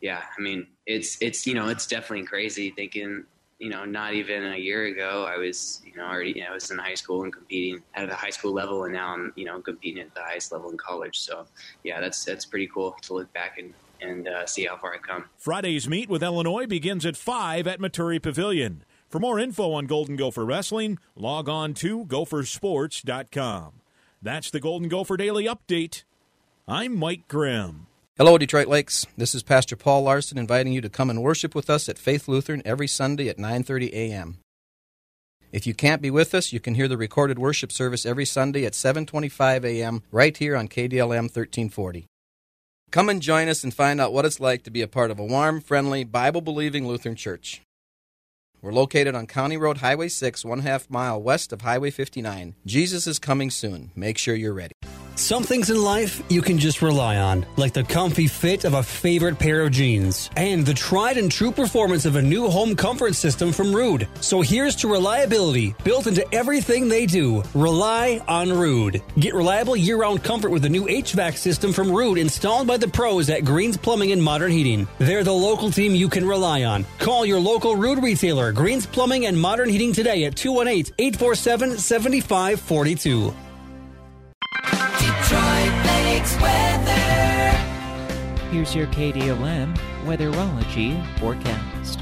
yeah, 0.00 0.22
I 0.36 0.40
mean, 0.40 0.66
it's 0.86 1.16
it's 1.20 1.46
you 1.46 1.54
know, 1.54 1.68
it's 1.68 1.86
definitely 1.86 2.26
crazy 2.26 2.70
thinking. 2.70 3.24
You 3.58 3.70
know, 3.70 3.86
not 3.86 4.12
even 4.12 4.44
a 4.44 4.56
year 4.58 4.84
ago, 4.84 5.24
I 5.26 5.38
was, 5.38 5.80
you 5.82 5.96
know, 5.96 6.04
already, 6.04 6.32
you 6.32 6.42
know, 6.42 6.50
I 6.50 6.52
was 6.52 6.70
in 6.70 6.76
high 6.76 6.92
school 6.92 7.24
and 7.24 7.32
competing 7.32 7.82
at 7.94 8.06
the 8.06 8.14
high 8.14 8.28
school 8.28 8.52
level, 8.52 8.84
and 8.84 8.92
now 8.92 9.14
I'm, 9.14 9.32
you 9.34 9.46
know, 9.46 9.62
competing 9.62 10.02
at 10.02 10.14
the 10.14 10.20
highest 10.20 10.52
level 10.52 10.68
in 10.68 10.76
college. 10.76 11.18
So, 11.18 11.46
yeah, 11.82 11.98
that's 11.98 12.22
that's 12.22 12.44
pretty 12.44 12.66
cool 12.66 12.94
to 13.00 13.14
look 13.14 13.32
back 13.32 13.56
and 13.56 13.72
and 14.02 14.28
uh, 14.28 14.44
see 14.44 14.66
how 14.66 14.76
far 14.76 14.94
I've 14.94 15.00
come. 15.00 15.24
Friday's 15.38 15.88
meet 15.88 16.10
with 16.10 16.22
Illinois 16.22 16.66
begins 16.66 17.06
at 17.06 17.16
five 17.16 17.66
at 17.66 17.80
Maturi 17.80 18.20
Pavilion. 18.20 18.84
For 19.16 19.20
more 19.20 19.38
info 19.38 19.72
on 19.72 19.86
Golden 19.86 20.16
Gopher 20.16 20.44
Wrestling, 20.44 20.98
log 21.14 21.48
on 21.48 21.72
to 21.76 22.04
gophersports.com. 22.04 23.80
That's 24.20 24.50
the 24.50 24.60
Golden 24.60 24.90
Gopher 24.90 25.16
Daily 25.16 25.46
Update. 25.46 26.02
I'm 26.68 26.94
Mike 26.94 27.26
Grimm. 27.26 27.86
Hello, 28.18 28.36
Detroit 28.36 28.68
Lakes. 28.68 29.06
This 29.16 29.34
is 29.34 29.42
Pastor 29.42 29.74
Paul 29.74 30.02
Larson 30.02 30.36
inviting 30.36 30.74
you 30.74 30.82
to 30.82 30.90
come 30.90 31.08
and 31.08 31.22
worship 31.22 31.54
with 31.54 31.70
us 31.70 31.88
at 31.88 31.96
Faith 31.96 32.28
Lutheran 32.28 32.60
every 32.66 32.86
Sunday 32.86 33.30
at 33.30 33.38
9:30 33.38 33.90
a.m. 33.94 34.36
If 35.50 35.66
you 35.66 35.72
can't 35.72 36.02
be 36.02 36.10
with 36.10 36.34
us, 36.34 36.52
you 36.52 36.60
can 36.60 36.74
hear 36.74 36.86
the 36.86 36.98
recorded 36.98 37.38
worship 37.38 37.72
service 37.72 38.04
every 38.04 38.26
Sunday 38.26 38.66
at 38.66 38.74
7:25 38.74 39.64
a.m. 39.64 40.02
right 40.12 40.36
here 40.36 40.54
on 40.54 40.68
KDLM 40.68 41.30
1340. 41.32 42.04
Come 42.90 43.08
and 43.08 43.22
join 43.22 43.48
us 43.48 43.64
and 43.64 43.72
find 43.72 43.98
out 43.98 44.12
what 44.12 44.26
it's 44.26 44.40
like 44.40 44.62
to 44.64 44.70
be 44.70 44.82
a 44.82 44.86
part 44.86 45.10
of 45.10 45.18
a 45.18 45.24
warm, 45.24 45.62
friendly, 45.62 46.04
Bible-believing 46.04 46.86
Lutheran 46.86 47.16
church. 47.16 47.62
We're 48.66 48.72
located 48.72 49.14
on 49.14 49.28
County 49.28 49.56
Road 49.56 49.78
Highway 49.78 50.08
6, 50.08 50.44
one 50.44 50.58
half 50.58 50.90
mile 50.90 51.22
west 51.22 51.52
of 51.52 51.60
Highway 51.60 51.92
59. 51.92 52.56
Jesus 52.66 53.06
is 53.06 53.20
coming 53.20 53.48
soon. 53.48 53.92
Make 53.94 54.18
sure 54.18 54.34
you're 54.34 54.52
ready. 54.52 54.74
Some 55.16 55.44
things 55.44 55.70
in 55.70 55.82
life 55.82 56.22
you 56.28 56.42
can 56.42 56.58
just 56.58 56.82
rely 56.82 57.16
on, 57.16 57.46
like 57.56 57.72
the 57.72 57.84
comfy 57.84 58.26
fit 58.26 58.64
of 58.64 58.74
a 58.74 58.82
favorite 58.82 59.38
pair 59.38 59.62
of 59.62 59.70
jeans 59.70 60.28
and 60.36 60.64
the 60.64 60.74
tried 60.74 61.16
and 61.16 61.32
true 61.32 61.50
performance 61.50 62.04
of 62.04 62.16
a 62.16 62.22
new 62.22 62.50
home 62.50 62.76
comfort 62.76 63.14
system 63.14 63.50
from 63.50 63.68
Ruud. 63.68 64.06
So 64.20 64.42
here's 64.42 64.76
to 64.76 64.88
reliability 64.88 65.74
built 65.84 66.06
into 66.06 66.22
everything 66.34 66.90
they 66.90 67.06
do. 67.06 67.42
Rely 67.54 68.20
on 68.28 68.48
Ruud. 68.48 69.00
Get 69.18 69.32
reliable 69.32 69.74
year 69.74 69.96
round 69.96 70.22
comfort 70.22 70.50
with 70.50 70.60
the 70.60 70.68
new 70.68 70.84
HVAC 70.84 71.38
system 71.38 71.72
from 71.72 71.88
Ruud 71.88 72.20
installed 72.20 72.66
by 72.66 72.76
the 72.76 72.88
pros 72.88 73.30
at 73.30 73.46
Greens 73.46 73.78
Plumbing 73.78 74.12
and 74.12 74.22
Modern 74.22 74.52
Heating. 74.52 74.86
They're 74.98 75.24
the 75.24 75.32
local 75.32 75.70
team 75.70 75.94
you 75.94 76.10
can 76.10 76.28
rely 76.28 76.64
on. 76.64 76.84
Call 76.98 77.24
your 77.24 77.40
local 77.40 77.74
Ruud 77.74 78.02
retailer, 78.02 78.52
Greens 78.52 78.84
Plumbing 78.84 79.24
and 79.24 79.40
Modern 79.40 79.70
Heating 79.70 79.94
today 79.94 80.24
at 80.24 80.36
218 80.36 80.94
847 80.98 81.78
7542. 81.78 83.34
Here's 88.50 88.74
your 88.74 88.86
KDLM 88.88 89.76
weatherology 90.04 91.18
forecast. 91.18 92.00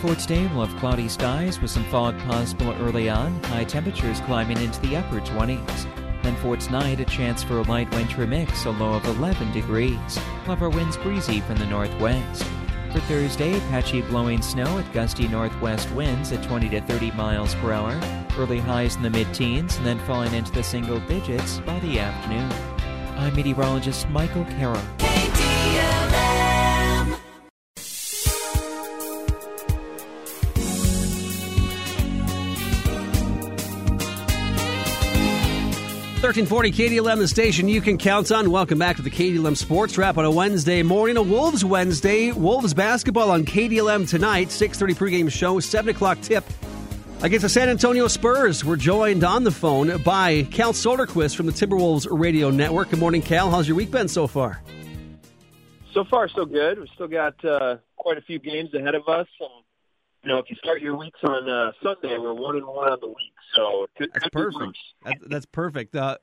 For 0.00 0.14
today, 0.14 0.46
we'll 0.54 0.64
have 0.64 0.78
cloudy 0.78 1.08
skies 1.08 1.60
with 1.60 1.70
some 1.70 1.84
fog 1.84 2.18
possible 2.20 2.72
early 2.80 3.10
on, 3.10 3.42
high 3.44 3.64
temperatures 3.64 4.20
climbing 4.20 4.58
into 4.58 4.80
the 4.80 4.96
upper 4.96 5.20
20s. 5.20 6.22
Then 6.22 6.36
for 6.36 6.56
tonight, 6.56 7.00
a 7.00 7.04
chance 7.04 7.42
for 7.42 7.58
a 7.58 7.62
light 7.62 7.90
winter 7.90 8.26
mix, 8.26 8.64
a 8.64 8.70
low 8.70 8.94
of 8.94 9.04
11 9.04 9.52
degrees. 9.52 10.18
We'll 10.46 10.56
our 10.56 10.70
winds 10.70 10.96
breezy 10.96 11.40
from 11.40 11.56
the 11.56 11.66
northwest. 11.66 12.44
For 12.92 13.00
Thursday, 13.00 13.58
patchy 13.68 14.00
blowing 14.00 14.40
snow 14.42 14.78
at 14.78 14.92
gusty 14.92 15.28
northwest 15.28 15.90
winds 15.90 16.32
at 16.32 16.42
20 16.44 16.70
to 16.70 16.80
30 16.80 17.10
miles 17.10 17.54
per 17.56 17.72
hour. 17.72 18.00
Early 18.38 18.58
highs 18.58 18.96
in 18.96 19.02
the 19.02 19.10
mid 19.10 19.34
teens 19.34 19.76
and 19.76 19.84
then 19.84 19.98
falling 20.00 20.32
into 20.32 20.52
the 20.52 20.62
single 20.62 21.00
digits 21.00 21.58
by 21.60 21.78
the 21.80 21.98
afternoon. 21.98 22.75
I'm 23.16 23.34
meteorologist 23.34 24.08
Michael 24.10 24.44
Carroll. 24.44 24.82
KDLM. 24.98 26.36
Thirteen 36.20 36.46
forty 36.46 36.72
KDLM, 36.72 37.18
the 37.18 37.28
station 37.28 37.68
you 37.68 37.80
can 37.80 37.98
count 37.98 38.32
on. 38.32 38.50
Welcome 38.50 38.78
back 38.78 38.96
to 38.96 39.02
the 39.02 39.10
KDLM 39.10 39.56
Sports 39.56 39.96
Wrap 39.96 40.18
on 40.18 40.24
a 40.24 40.30
Wednesday 40.30 40.82
morning, 40.82 41.16
a 41.16 41.22
Wolves 41.22 41.64
Wednesday. 41.64 42.32
Wolves 42.32 42.74
basketball 42.74 43.30
on 43.30 43.44
KDLM 43.44 44.08
tonight. 44.08 44.50
Six 44.50 44.78
thirty 44.78 44.94
pregame 44.94 45.30
show, 45.30 45.60
seven 45.60 45.94
o'clock 45.94 46.20
tip 46.20 46.44
against 47.22 47.42
the 47.42 47.48
San 47.48 47.68
Antonio 47.68 48.08
Spurs. 48.08 48.64
We're 48.64 48.76
joined 48.76 49.24
on 49.24 49.44
the 49.44 49.50
phone 49.50 50.02
by 50.02 50.42
Cal 50.50 50.72
Soderquist 50.72 51.36
from 51.36 51.46
the 51.46 51.52
Timberwolves 51.52 52.06
Radio 52.10 52.50
Network. 52.50 52.90
Good 52.90 52.98
morning, 52.98 53.22
Cal. 53.22 53.50
How's 53.50 53.66
your 53.66 53.76
week 53.76 53.90
been 53.90 54.08
so 54.08 54.26
far? 54.26 54.62
So 55.92 56.04
far, 56.04 56.28
so 56.28 56.44
good. 56.44 56.78
We've 56.78 56.88
still 56.94 57.08
got 57.08 57.42
uh, 57.44 57.76
quite 57.96 58.18
a 58.18 58.22
few 58.22 58.38
games 58.38 58.74
ahead 58.74 58.94
of 58.94 59.08
us, 59.08 59.26
and 59.40 59.50
you 60.22 60.28
know, 60.28 60.38
if 60.38 60.50
you 60.50 60.56
start 60.56 60.82
your 60.82 60.96
weeks 60.96 61.18
on 61.22 61.48
uh, 61.48 61.72
Sunday, 61.82 62.18
we're 62.18 62.34
one 62.34 62.56
and 62.56 62.66
one 62.66 62.92
on 62.92 62.98
the 63.00 63.06
week. 63.06 63.32
So 63.54 63.86
good, 63.98 64.10
that's 64.12 64.28
perfect. 64.28 64.78
That, 65.04 65.16
that's 65.26 65.46
perfect. 65.46 65.96
Uh, 65.96 66.18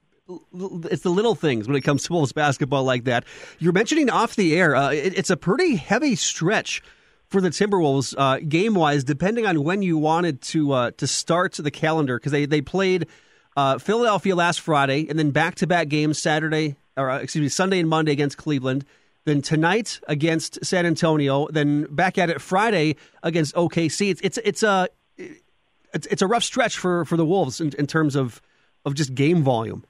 it's 0.91 1.01
the 1.01 1.09
little 1.09 1.35
things 1.35 1.67
when 1.67 1.75
it 1.75 1.81
comes 1.81 2.03
to 2.03 2.13
Wolves 2.13 2.31
basketball 2.31 2.83
like 2.83 3.05
that. 3.05 3.25
You're 3.59 3.73
mentioning 3.73 4.09
off 4.09 4.35
the 4.35 4.55
air. 4.55 4.75
Uh, 4.75 4.91
it, 4.91 5.17
it's 5.17 5.29
a 5.29 5.37
pretty 5.37 5.75
heavy 5.75 6.15
stretch 6.15 6.81
for 7.33 7.41
the 7.41 7.49
Timberwolves 7.49 8.13
uh, 8.15 8.39
game 8.47 8.75
wise, 8.75 9.03
depending 9.03 9.47
on 9.47 9.63
when 9.63 9.81
you 9.81 9.97
wanted 9.97 10.39
to 10.43 10.71
uh, 10.71 10.91
to 10.91 11.07
start 11.07 11.53
the 11.53 11.71
calendar, 11.71 12.19
because 12.19 12.31
they 12.31 12.45
they 12.45 12.61
played 12.61 13.07
uh, 13.57 13.79
Philadelphia 13.79 14.35
last 14.35 14.61
Friday, 14.61 15.07
and 15.09 15.17
then 15.17 15.31
back 15.31 15.55
to 15.55 15.65
back 15.65 15.87
games 15.87 16.19
Saturday 16.19 16.75
or 16.95 17.09
uh, 17.09 17.17
excuse 17.17 17.41
me 17.41 17.49
Sunday 17.49 17.79
and 17.79 17.89
Monday 17.89 18.11
against 18.11 18.37
Cleveland. 18.37 18.85
Then 19.25 19.41
tonight 19.41 19.99
against 20.07 20.63
San 20.63 20.85
Antonio. 20.85 21.47
Then 21.47 21.85
back 21.89 22.19
at 22.19 22.29
it 22.29 22.39
Friday 22.39 22.97
against 23.23 23.55
OKC. 23.55 24.11
It's 24.11 24.21
it's 24.21 24.37
it's 24.45 24.61
a 24.61 24.87
it's, 25.17 26.05
it's 26.05 26.21
a 26.21 26.27
rough 26.27 26.43
stretch 26.43 26.77
for, 26.77 27.03
for 27.03 27.17
the 27.17 27.25
Wolves 27.25 27.59
in, 27.59 27.73
in 27.79 27.87
terms 27.87 28.15
of 28.15 28.43
of 28.85 28.93
just 28.93 29.15
game 29.15 29.41
volume. 29.41 29.85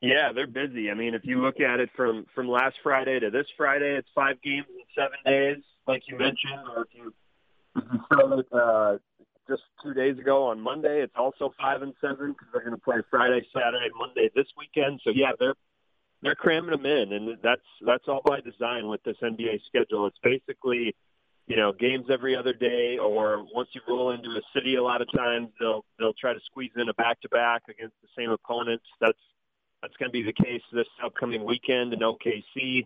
Yeah, 0.00 0.32
they're 0.34 0.48
busy. 0.48 0.90
I 0.90 0.94
mean, 0.94 1.14
if 1.14 1.24
you 1.24 1.42
look 1.42 1.60
at 1.60 1.78
it 1.78 1.90
from 1.94 2.26
from 2.34 2.48
last 2.48 2.74
Friday 2.82 3.20
to 3.20 3.30
this 3.30 3.46
Friday, 3.56 3.96
it's 3.96 4.08
five 4.16 4.42
games 4.42 4.66
in 4.68 4.82
seven 4.96 5.18
days, 5.24 5.62
like 5.86 6.02
you 6.06 6.18
mentioned. 6.18 6.60
Or 6.74 6.82
if 6.82 6.88
you 6.92 7.12
you 7.76 8.00
started 8.06 8.46
uh, 8.52 8.98
just 9.48 9.62
two 9.82 9.94
days 9.94 10.18
ago 10.18 10.44
on 10.44 10.60
Monday, 10.60 11.02
it's 11.02 11.14
also 11.16 11.52
five 11.60 11.82
and 11.82 11.94
seven 12.00 12.32
because 12.32 12.48
they're 12.52 12.62
going 12.62 12.74
to 12.74 12.80
play 12.82 12.96
Friday, 13.10 13.46
Saturday, 13.52 13.90
Monday 13.96 14.30
this 14.34 14.46
weekend. 14.56 15.00
So 15.04 15.10
yeah, 15.10 15.32
they're 15.38 15.54
they're 16.22 16.34
cramming 16.34 16.70
them 16.70 16.86
in, 16.86 17.12
and 17.12 17.38
that's 17.42 17.62
that's 17.84 18.04
all 18.08 18.22
by 18.24 18.40
design 18.40 18.88
with 18.88 19.02
this 19.04 19.16
NBA 19.22 19.60
schedule. 19.66 20.06
It's 20.06 20.18
basically 20.22 20.94
you 21.46 21.56
know 21.56 21.72
games 21.72 22.06
every 22.10 22.36
other 22.36 22.52
day, 22.52 22.98
or 22.98 23.44
once 23.54 23.68
you 23.72 23.80
roll 23.88 24.10
into 24.12 24.30
a 24.30 24.42
city, 24.54 24.76
a 24.76 24.82
lot 24.82 25.00
of 25.02 25.08
times 25.12 25.48
they'll 25.58 25.84
they'll 25.98 26.14
try 26.14 26.32
to 26.32 26.40
squeeze 26.46 26.72
in 26.76 26.88
a 26.88 26.94
back 26.94 27.20
to 27.22 27.28
back 27.28 27.62
against 27.68 27.94
the 28.02 28.08
same 28.16 28.30
opponents. 28.30 28.84
That's 29.00 29.18
That's 29.82 29.96
going 29.96 30.10
to 30.10 30.12
be 30.12 30.22
the 30.22 30.32
case 30.32 30.62
this 30.72 30.86
upcoming 31.02 31.44
weekend 31.44 31.92
in 31.94 32.00
OKC. 32.00 32.84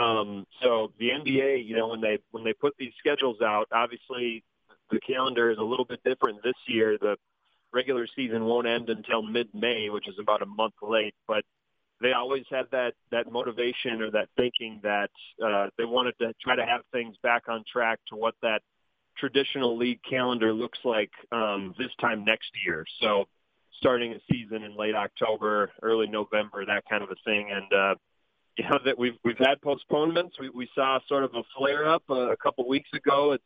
Um, 0.00 0.46
so 0.62 0.92
the 0.98 1.10
NBA, 1.10 1.66
you 1.66 1.76
know, 1.76 1.88
when 1.88 2.00
they 2.00 2.18
when 2.30 2.44
they 2.44 2.52
put 2.52 2.74
these 2.78 2.92
schedules 2.98 3.40
out, 3.42 3.68
obviously 3.72 4.44
the 4.90 5.00
calendar 5.00 5.50
is 5.50 5.58
a 5.58 5.62
little 5.62 5.84
bit 5.84 6.00
different 6.04 6.42
this 6.42 6.54
year. 6.66 6.96
The 7.00 7.16
regular 7.72 8.06
season 8.16 8.44
won't 8.44 8.66
end 8.66 8.88
until 8.88 9.22
mid-May, 9.22 9.90
which 9.90 10.08
is 10.08 10.14
about 10.20 10.42
a 10.42 10.46
month 10.46 10.74
late. 10.82 11.14
But 11.26 11.44
they 12.00 12.12
always 12.12 12.44
had 12.50 12.66
that 12.72 12.94
that 13.10 13.30
motivation 13.30 14.02
or 14.02 14.10
that 14.12 14.28
thinking 14.36 14.80
that 14.82 15.10
uh, 15.44 15.68
they 15.76 15.84
wanted 15.84 16.14
to 16.20 16.32
try 16.42 16.56
to 16.56 16.64
have 16.64 16.82
things 16.92 17.16
back 17.22 17.48
on 17.48 17.64
track 17.70 17.98
to 18.08 18.16
what 18.16 18.34
that 18.42 18.62
traditional 19.16 19.76
league 19.76 20.00
calendar 20.08 20.52
looks 20.52 20.78
like 20.84 21.10
um, 21.32 21.74
this 21.76 21.90
time 22.00 22.24
next 22.24 22.50
year. 22.64 22.84
So 23.00 23.24
starting 23.78 24.12
a 24.12 24.20
season 24.30 24.62
in 24.62 24.76
late 24.76 24.94
October, 24.94 25.72
early 25.82 26.06
November, 26.06 26.64
that 26.66 26.84
kind 26.88 27.02
of 27.02 27.10
a 27.10 27.16
thing, 27.24 27.50
and. 27.52 27.72
Uh, 27.72 27.94
you 28.58 28.64
know 28.68 28.78
that 28.84 28.98
we've 28.98 29.16
we've 29.24 29.38
had 29.38 29.62
postponements. 29.62 30.36
We 30.38 30.50
we 30.50 30.68
saw 30.74 30.98
sort 31.08 31.24
of 31.24 31.30
a 31.34 31.42
flare 31.56 31.88
up 31.88 32.02
uh, 32.10 32.32
a 32.32 32.36
couple 32.36 32.68
weeks 32.68 32.90
ago. 32.92 33.32
It's 33.32 33.44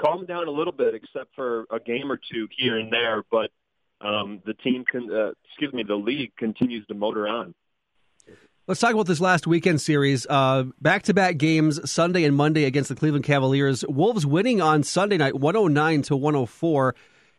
calmed 0.00 0.26
down 0.26 0.48
a 0.48 0.50
little 0.50 0.72
bit, 0.72 0.94
except 0.94 1.34
for 1.34 1.64
a 1.70 1.78
game 1.78 2.10
or 2.10 2.18
two 2.30 2.48
here 2.56 2.76
and 2.76 2.92
there. 2.92 3.22
But 3.30 3.50
um, 4.00 4.42
the 4.44 4.54
team 4.54 4.84
can, 4.90 5.08
uh, 5.10 5.30
excuse 5.46 5.72
me, 5.72 5.84
the 5.84 5.94
league 5.94 6.32
continues 6.36 6.86
to 6.88 6.94
motor 6.94 7.28
on. 7.28 7.54
Let's 8.66 8.80
talk 8.80 8.92
about 8.92 9.06
this 9.06 9.20
last 9.20 9.46
weekend 9.46 9.80
series. 9.80 10.26
Back 10.26 11.02
to 11.04 11.14
back 11.14 11.38
games, 11.38 11.90
Sunday 11.90 12.24
and 12.24 12.36
Monday 12.36 12.64
against 12.64 12.90
the 12.90 12.96
Cleveland 12.96 13.24
Cavaliers. 13.24 13.84
Wolves 13.88 14.26
winning 14.26 14.60
on 14.60 14.82
Sunday 14.82 15.16
night, 15.16 15.36
109 15.36 16.02
to 16.02 16.16
104, 16.16 16.94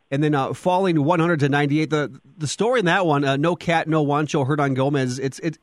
and 0.09 0.23
then 0.23 0.33
uh, 0.33 0.53
falling 0.53 1.03
100 1.03 1.41
to 1.41 1.49
98. 1.49 1.89
The 1.89 2.19
the 2.37 2.47
story 2.47 2.79
in 2.79 2.85
that 2.85 3.05
one, 3.05 3.25
uh, 3.25 3.35
no 3.35 3.55
cat, 3.55 3.87
no 3.87 4.03
Juancho, 4.05 4.47
Hernangomez. 4.47 5.19
It's 5.19 5.37
it. 5.39 5.59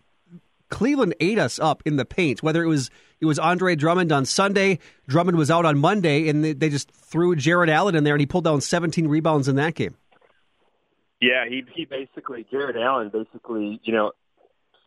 Cleveland 0.68 1.14
ate 1.20 1.38
us 1.38 1.58
up 1.58 1.82
in 1.84 1.96
the 1.96 2.04
paint. 2.04 2.42
Whether 2.42 2.62
it 2.62 2.68
was 2.68 2.90
it 3.20 3.26
was 3.26 3.38
Andre 3.38 3.76
Drummond 3.76 4.12
on 4.12 4.24
Sunday, 4.24 4.78
Drummond 5.08 5.38
was 5.38 5.50
out 5.50 5.64
on 5.64 5.78
Monday, 5.78 6.28
and 6.28 6.44
they, 6.44 6.52
they 6.52 6.68
just 6.68 6.90
threw 6.90 7.34
Jarrett 7.36 7.70
Allen 7.70 7.94
in 7.94 8.04
there, 8.04 8.14
and 8.14 8.20
he 8.20 8.26
pulled 8.26 8.44
down 8.44 8.60
17 8.60 9.08
rebounds 9.08 9.48
in 9.48 9.56
that 9.56 9.74
game. 9.74 9.96
Yeah, 11.20 11.46
he 11.48 11.64
he 11.74 11.84
basically 11.84 12.46
Jarrett 12.50 12.76
Allen 12.76 13.10
basically 13.10 13.80
you 13.84 13.92
know 13.92 14.12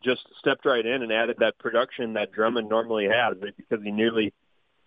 just 0.03 0.21
stepped 0.39 0.65
right 0.65 0.85
in 0.85 1.01
and 1.03 1.11
added 1.11 1.37
that 1.39 1.57
production 1.57 2.13
that 2.13 2.31
Drummond 2.31 2.69
normally 2.69 3.07
has 3.11 3.35
because 3.57 3.83
he 3.83 3.91
nearly 3.91 4.33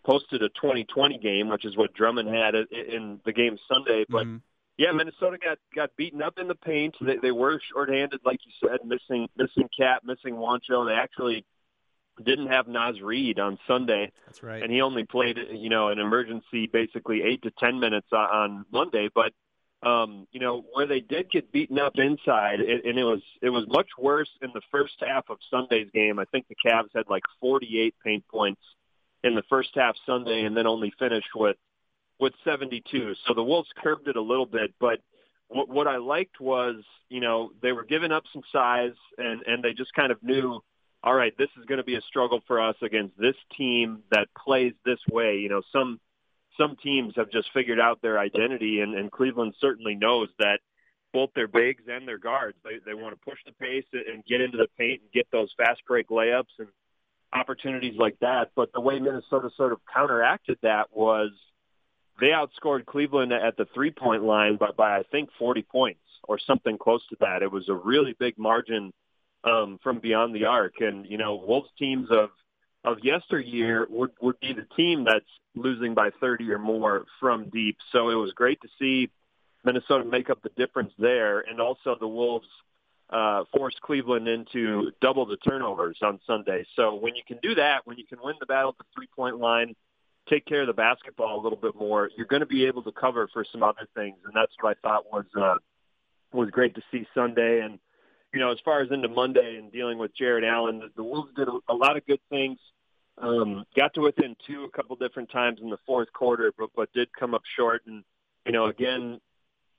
posted 0.04 0.42
a 0.42 0.48
2020 0.48 1.18
game, 1.18 1.48
which 1.48 1.64
is 1.64 1.76
what 1.76 1.92
Drummond 1.94 2.28
had 2.28 2.54
in 2.54 3.20
the 3.24 3.32
game 3.32 3.58
Sunday. 3.72 4.04
But 4.08 4.26
mm-hmm. 4.26 4.36
Yeah, 4.78 4.92
Minnesota 4.92 5.38
got 5.38 5.58
got 5.74 5.96
beaten 5.96 6.22
up 6.22 6.38
in 6.38 6.48
the 6.48 6.54
paint. 6.54 6.96
They, 7.00 7.16
they 7.16 7.30
were 7.30 7.60
shorthanded, 7.72 8.20
like 8.24 8.40
you 8.44 8.68
said, 8.68 8.80
missing 8.84 9.28
missing 9.36 9.68
Cat, 9.78 10.02
missing 10.04 10.34
Juancho. 10.34 10.86
They 10.86 10.94
actually 10.94 11.44
didn't 12.22 12.48
have 12.48 12.68
Naz 12.68 13.00
Reid 13.00 13.38
on 13.38 13.58
Sunday. 13.66 14.12
That's 14.26 14.42
right. 14.42 14.62
And 14.62 14.72
he 14.72 14.80
only 14.80 15.04
played, 15.04 15.38
you 15.52 15.68
know, 15.68 15.88
an 15.88 15.98
emergency, 15.98 16.66
basically 16.66 17.22
eight 17.22 17.42
to 17.42 17.50
ten 17.58 17.80
minutes 17.80 18.08
on 18.12 18.64
Monday. 18.72 19.08
But 19.14 19.32
um, 19.82 20.28
you 20.30 20.40
know, 20.40 20.64
where 20.72 20.86
they 20.86 21.00
did 21.00 21.30
get 21.30 21.52
beaten 21.52 21.78
up 21.78 21.94
inside, 21.96 22.60
it, 22.60 22.84
and 22.84 22.98
it 22.98 23.04
was 23.04 23.22
it 23.42 23.50
was 23.50 23.66
much 23.68 23.88
worse 23.98 24.30
in 24.40 24.50
the 24.54 24.62
first 24.70 24.94
half 25.00 25.28
of 25.28 25.38
Sunday's 25.50 25.90
game. 25.92 26.18
I 26.18 26.24
think 26.26 26.46
the 26.48 26.56
Cavs 26.64 26.90
had 26.94 27.10
like 27.10 27.24
48 27.40 27.94
paint 28.04 28.24
points 28.28 28.62
in 29.24 29.34
the 29.34 29.42
first 29.48 29.70
half 29.74 29.96
Sunday, 30.06 30.44
and 30.44 30.56
then 30.56 30.66
only 30.66 30.92
finished 30.98 31.30
with 31.34 31.56
with 32.22 32.34
72. 32.44 33.14
So 33.26 33.34
the 33.34 33.42
Wolves 33.42 33.68
curbed 33.82 34.06
it 34.06 34.14
a 34.14 34.20
little 34.22 34.46
bit, 34.46 34.72
but 34.78 35.00
what, 35.48 35.68
what 35.68 35.88
I 35.88 35.96
liked 35.96 36.40
was, 36.40 36.76
you 37.08 37.18
know, 37.18 37.50
they 37.60 37.72
were 37.72 37.84
giving 37.84 38.12
up 38.12 38.22
some 38.32 38.42
size, 38.52 38.94
and 39.18 39.42
and 39.42 39.62
they 39.62 39.72
just 39.72 39.92
kind 39.92 40.12
of 40.12 40.22
knew, 40.22 40.60
all 41.02 41.14
right, 41.14 41.36
this 41.36 41.48
is 41.58 41.64
going 41.66 41.78
to 41.78 41.84
be 41.84 41.96
a 41.96 42.00
struggle 42.02 42.40
for 42.46 42.60
us 42.60 42.76
against 42.80 43.18
this 43.18 43.34
team 43.58 44.04
that 44.12 44.28
plays 44.38 44.72
this 44.84 45.00
way. 45.10 45.38
You 45.38 45.48
know, 45.48 45.62
some 45.72 45.98
some 46.56 46.76
teams 46.80 47.14
have 47.16 47.28
just 47.28 47.48
figured 47.52 47.80
out 47.80 48.00
their 48.02 48.20
identity, 48.20 48.82
and, 48.82 48.94
and 48.94 49.10
Cleveland 49.10 49.54
certainly 49.60 49.96
knows 49.96 50.28
that 50.38 50.60
both 51.12 51.30
their 51.34 51.48
bigs 51.48 51.82
and 51.88 52.06
their 52.06 52.18
guards 52.18 52.56
they 52.64 52.78
they 52.86 52.94
want 52.94 53.18
to 53.18 53.28
push 53.28 53.40
the 53.44 53.52
pace 53.52 53.84
and 53.92 54.24
get 54.24 54.40
into 54.40 54.58
the 54.58 54.68
paint 54.78 55.00
and 55.02 55.10
get 55.12 55.26
those 55.32 55.52
fast 55.56 55.82
break 55.88 56.08
layups 56.08 56.54
and 56.60 56.68
opportunities 57.32 57.96
like 57.98 58.16
that. 58.20 58.52
But 58.54 58.72
the 58.72 58.80
way 58.80 59.00
Minnesota 59.00 59.50
sort 59.56 59.72
of 59.72 59.80
counteracted 59.92 60.58
that 60.62 60.86
was 60.92 61.32
they 62.20 62.28
outscored 62.28 62.86
Cleveland 62.86 63.32
at 63.32 63.56
the 63.56 63.66
three 63.74 63.90
point 63.90 64.22
line 64.22 64.56
by, 64.56 64.70
by 64.76 64.98
I 64.98 65.02
think 65.10 65.30
40 65.38 65.62
points 65.62 66.00
or 66.24 66.38
something 66.38 66.78
close 66.78 67.02
to 67.10 67.16
that. 67.20 67.42
It 67.42 67.50
was 67.50 67.68
a 67.68 67.74
really 67.74 68.14
big 68.18 68.38
margin 68.38 68.92
um, 69.44 69.78
from 69.82 69.98
beyond 69.98 70.34
the 70.34 70.44
arc. 70.44 70.74
And, 70.80 71.06
you 71.06 71.18
know, 71.18 71.36
Wolves 71.36 71.70
teams 71.78 72.08
of 72.10 72.30
of 72.84 72.98
yesteryear 73.02 73.86
would 73.90 74.10
would 74.20 74.40
be 74.40 74.52
the 74.52 74.66
team 74.76 75.04
that's 75.04 75.24
losing 75.54 75.94
by 75.94 76.10
30 76.20 76.50
or 76.50 76.58
more 76.58 77.04
from 77.20 77.48
deep. 77.48 77.76
So 77.92 78.08
it 78.10 78.14
was 78.14 78.32
great 78.32 78.60
to 78.62 78.68
see 78.78 79.10
Minnesota 79.64 80.04
make 80.04 80.30
up 80.30 80.42
the 80.42 80.50
difference 80.56 80.92
there, 80.98 81.40
and 81.40 81.60
also 81.60 81.96
the 81.98 82.08
Wolves 82.08 82.48
uh, 83.10 83.44
forced 83.56 83.80
Cleveland 83.82 84.26
into 84.26 84.90
double 85.00 85.26
the 85.26 85.36
turnovers 85.36 85.98
on 86.02 86.18
Sunday. 86.26 86.64
So 86.74 86.94
when 86.94 87.14
you 87.14 87.22
can 87.26 87.38
do 87.42 87.54
that, 87.54 87.86
when 87.86 87.98
you 87.98 88.06
can 88.06 88.18
win 88.22 88.34
the 88.40 88.46
battle 88.46 88.70
at 88.70 88.78
the 88.78 88.84
three 88.94 89.08
point 89.14 89.38
line, 89.38 89.76
take 90.28 90.46
care 90.46 90.62
of 90.62 90.66
the 90.66 90.72
basketball 90.72 91.40
a 91.40 91.42
little 91.42 91.58
bit 91.58 91.74
more, 91.74 92.10
you're 92.16 92.26
going 92.26 92.40
to 92.40 92.46
be 92.46 92.66
able 92.66 92.82
to 92.82 92.92
cover 92.92 93.28
for 93.32 93.44
some 93.50 93.62
other 93.62 93.88
things, 93.94 94.16
and 94.24 94.32
that's 94.34 94.52
what 94.60 94.76
I 94.76 94.88
thought 94.88 95.12
was 95.12 95.24
uh, 95.40 95.56
was 96.32 96.50
great 96.50 96.74
to 96.76 96.82
see 96.90 97.06
Sunday 97.14 97.60
and 97.60 97.78
you 98.32 98.40
know, 98.40 98.50
as 98.50 98.58
far 98.64 98.80
as 98.80 98.90
into 98.90 99.08
Monday 99.08 99.56
and 99.58 99.70
dealing 99.70 99.98
with 99.98 100.16
Jarrett 100.16 100.44
Allen, 100.44 100.78
the, 100.78 100.88
the 100.96 101.04
Wolves 101.04 101.30
did 101.36 101.48
a, 101.48 101.58
a 101.68 101.74
lot 101.74 101.96
of 101.96 102.06
good 102.06 102.20
things. 102.30 102.58
Um, 103.18 103.64
got 103.76 103.92
to 103.94 104.00
within 104.00 104.36
two 104.46 104.64
a 104.64 104.70
couple 104.70 104.96
different 104.96 105.30
times 105.30 105.58
in 105.62 105.68
the 105.68 105.76
fourth 105.86 106.10
quarter, 106.12 106.52
but 106.58 106.70
but 106.74 106.92
did 106.94 107.08
come 107.12 107.34
up 107.34 107.42
short. 107.56 107.82
And 107.86 108.04
you 108.46 108.52
know, 108.52 108.66
again, 108.66 109.20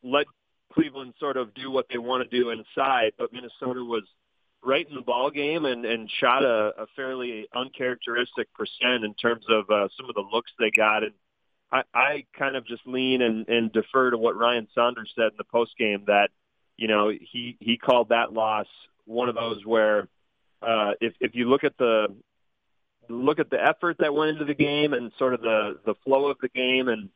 let 0.04 0.28
Cleveland 0.72 1.16
sort 1.20 1.38
of 1.38 1.54
do 1.56 1.72
what 1.72 1.88
they 1.90 1.98
want 1.98 2.30
to 2.30 2.38
do 2.38 2.52
inside, 2.52 3.14
but 3.18 3.34
Minnesota 3.34 3.84
was 3.84 4.04
right 4.66 4.88
in 4.88 4.96
the 4.96 5.02
ball 5.02 5.30
game 5.30 5.66
and 5.66 5.86
and 5.86 6.10
shot 6.10 6.44
a, 6.44 6.74
a 6.78 6.88
fairly 6.96 7.48
uncharacteristic 7.56 8.54
percent 8.54 9.04
in 9.04 9.14
terms 9.16 9.46
of 9.50 9.70
uh, 9.70 9.88
some 9.98 10.10
of 10.10 10.16
the 10.16 10.24
looks 10.32 10.52
they 10.60 10.72
got. 10.72 11.04
And 11.04 11.14
I, 11.72 11.84
I 11.94 12.26
kind 12.38 12.56
of 12.56 12.66
just 12.66 12.86
lean 12.86 13.22
and, 13.22 13.48
and 13.50 13.72
defer 13.72 14.12
to 14.12 14.18
what 14.18 14.38
Ryan 14.38 14.68
Saunders 14.74 15.12
said 15.16 15.32
in 15.32 15.38
the 15.38 15.44
post 15.44 15.78
game 15.78 16.04
that 16.08 16.30
you 16.78 16.88
know, 16.88 17.10
he 17.10 17.58
he 17.60 17.78
called 17.78 18.10
that 18.10 18.34
loss 18.34 18.68
one 19.06 19.30
of 19.30 19.36
those 19.36 19.66
where 19.66 20.08
uh, 20.62 20.92
if 21.02 21.14
if 21.20 21.36
you 21.36 21.50
look 21.50 21.64
at 21.64 21.78
the 21.78 22.08
look 23.10 23.40
at 23.40 23.50
the 23.50 23.64
effort 23.64 23.98
that 24.00 24.14
went 24.14 24.32
into 24.32 24.46
the 24.46 24.54
game 24.54 24.94
and 24.94 25.12
sort 25.18 25.34
of 25.34 25.42
the 25.42 25.80
the 25.86 25.96
flow 26.04 26.28
of 26.28 26.38
the 26.42 26.50
game 26.50 26.88
and 26.88 27.10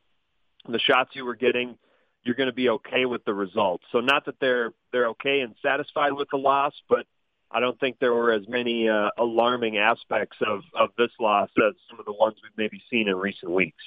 the 0.68 0.78
shots 0.78 1.10
you 1.14 1.24
were 1.24 1.34
getting, 1.34 1.76
you're 2.22 2.34
going 2.34 2.48
to 2.48 2.54
be 2.54 2.68
okay 2.68 3.04
with 3.06 3.24
the 3.24 3.34
result. 3.34 3.80
So 3.90 4.00
not 4.00 4.26
that 4.26 4.38
they're 4.40 4.72
they're 4.92 5.08
okay 5.08 5.40
and 5.40 5.54
satisfied 5.62 6.12
with 6.12 6.28
the 6.30 6.38
loss, 6.38 6.74
but 6.88 7.06
I 7.50 7.60
don't 7.60 7.78
think 7.80 7.98
there 7.98 8.12
were 8.12 8.32
as 8.32 8.46
many 8.46 8.88
uh, 8.88 9.10
alarming 9.18 9.78
aspects 9.78 10.36
of 10.46 10.60
of 10.78 10.90
this 10.98 11.10
loss 11.18 11.48
as 11.56 11.74
some 11.90 11.98
of 11.98 12.04
the 12.04 12.12
ones 12.12 12.36
we've 12.42 12.56
maybe 12.56 12.82
seen 12.90 13.08
in 13.08 13.16
recent 13.16 13.50
weeks. 13.50 13.82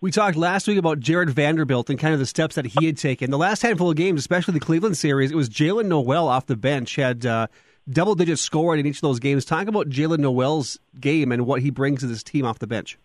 We 0.00 0.10
talked 0.10 0.36
last 0.36 0.66
week 0.66 0.78
about 0.78 0.98
Jarred 0.98 1.30
Vanderbilt 1.30 1.88
and 1.88 1.96
kind 1.96 2.12
of 2.12 2.18
the 2.18 2.26
steps 2.26 2.56
that 2.56 2.66
he 2.66 2.86
had 2.86 2.96
taken. 2.96 3.30
The 3.30 3.38
last 3.38 3.62
handful 3.62 3.88
of 3.88 3.96
games, 3.96 4.18
especially 4.18 4.54
the 4.54 4.60
Cleveland 4.60 4.96
series, 4.96 5.30
it 5.30 5.36
was 5.36 5.48
Jaylen 5.48 5.86
Nowell 5.86 6.26
off 6.26 6.46
the 6.46 6.56
bench, 6.56 6.96
had 6.96 7.24
uh, 7.24 7.46
double 7.88 8.16
digit 8.16 8.40
scoring 8.40 8.80
in 8.80 8.86
each 8.86 8.96
of 8.96 9.02
those 9.02 9.20
games. 9.20 9.44
Talk 9.44 9.68
about 9.68 9.88
Jaylen 9.88 10.18
Nowell's 10.18 10.80
game 10.98 11.30
and 11.30 11.46
what 11.46 11.62
he 11.62 11.70
brings 11.70 12.00
to 12.00 12.08
this 12.08 12.24
team 12.24 12.44
off 12.44 12.58
the 12.58 12.66
bench. 12.66 12.98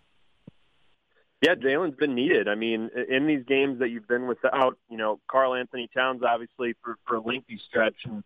Yeah, 1.44 1.54
Jaylen's 1.54 1.96
been 1.96 2.16
needed. 2.16 2.48
I 2.48 2.56
mean, 2.56 2.90
in 3.08 3.28
these 3.28 3.44
games 3.46 3.78
that 3.78 3.90
you've 3.90 4.08
been 4.08 4.26
without, 4.26 4.80
you 4.90 4.98
know, 4.98 5.20
Karl-Anthony 5.30 5.90
Towns 5.96 6.24
obviously 6.28 6.74
for, 6.84 6.98
for 7.06 7.18
a 7.18 7.22
lengthy 7.22 7.60
stretch, 7.68 7.98
and 8.06 8.24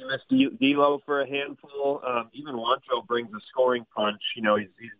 you 0.00 0.08
missed 0.08 0.58
D'Lo 0.58 1.00
for 1.04 1.20
a 1.20 1.28
handful. 1.28 2.00
Um, 2.06 2.30
even 2.32 2.54
Juancho 2.54 3.06
brings 3.06 3.28
a 3.34 3.40
scoring 3.50 3.86
punch. 3.94 4.20
You 4.36 4.42
know, 4.42 4.56
he's, 4.56 4.68
he's 4.80 4.90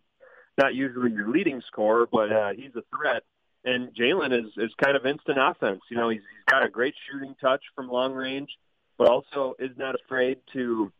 not 0.58 0.74
usually 0.74 1.12
your 1.12 1.28
leading 1.28 1.62
scorer, 1.66 2.06
but 2.10 2.32
uh, 2.32 2.50
he's 2.54 2.74
a 2.76 2.82
threat. 2.96 3.22
And 3.64 3.94
Jaylen 3.94 4.32
is 4.32 4.52
is 4.56 4.70
kind 4.82 4.96
of 4.96 5.04
instant 5.04 5.38
offense. 5.38 5.80
You 5.90 5.96
know, 5.96 6.08
he's 6.08 6.20
he's 6.20 6.44
got 6.48 6.64
a 6.64 6.68
great 6.68 6.94
shooting 7.10 7.34
touch 7.40 7.62
from 7.74 7.88
long 7.88 8.14
range, 8.14 8.48
but 8.96 9.08
also 9.08 9.54
is 9.58 9.76
not 9.76 9.94
afraid 9.94 10.38
to 10.54 10.90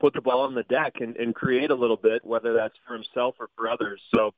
put 0.00 0.14
the 0.14 0.20
ball 0.20 0.40
on 0.40 0.54
the 0.54 0.64
deck 0.64 0.94
and, 1.00 1.16
and 1.16 1.34
create 1.34 1.70
a 1.70 1.74
little 1.74 1.96
bit, 1.96 2.24
whether 2.24 2.54
that's 2.54 2.74
for 2.86 2.94
himself 2.94 3.36
or 3.38 3.48
for 3.56 3.68
others. 3.68 4.00
So 4.12 4.34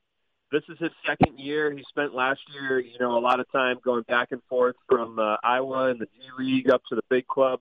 this 0.52 0.62
is 0.68 0.78
his 0.78 0.90
second 1.06 1.38
year. 1.38 1.70
He 1.74 1.84
spent 1.88 2.14
last 2.14 2.40
year, 2.52 2.78
you 2.78 2.98
know, 2.98 3.16
a 3.16 3.20
lot 3.20 3.40
of 3.40 3.50
time 3.50 3.78
going 3.82 4.02
back 4.02 4.28
and 4.32 4.42
forth 4.48 4.76
from 4.86 5.18
uh, 5.18 5.36
Iowa 5.42 5.90
and 5.90 6.00
the 6.00 6.06
G 6.06 6.20
League 6.38 6.70
up 6.70 6.82
to 6.90 6.94
the 6.94 7.02
big 7.08 7.26
club. 7.26 7.60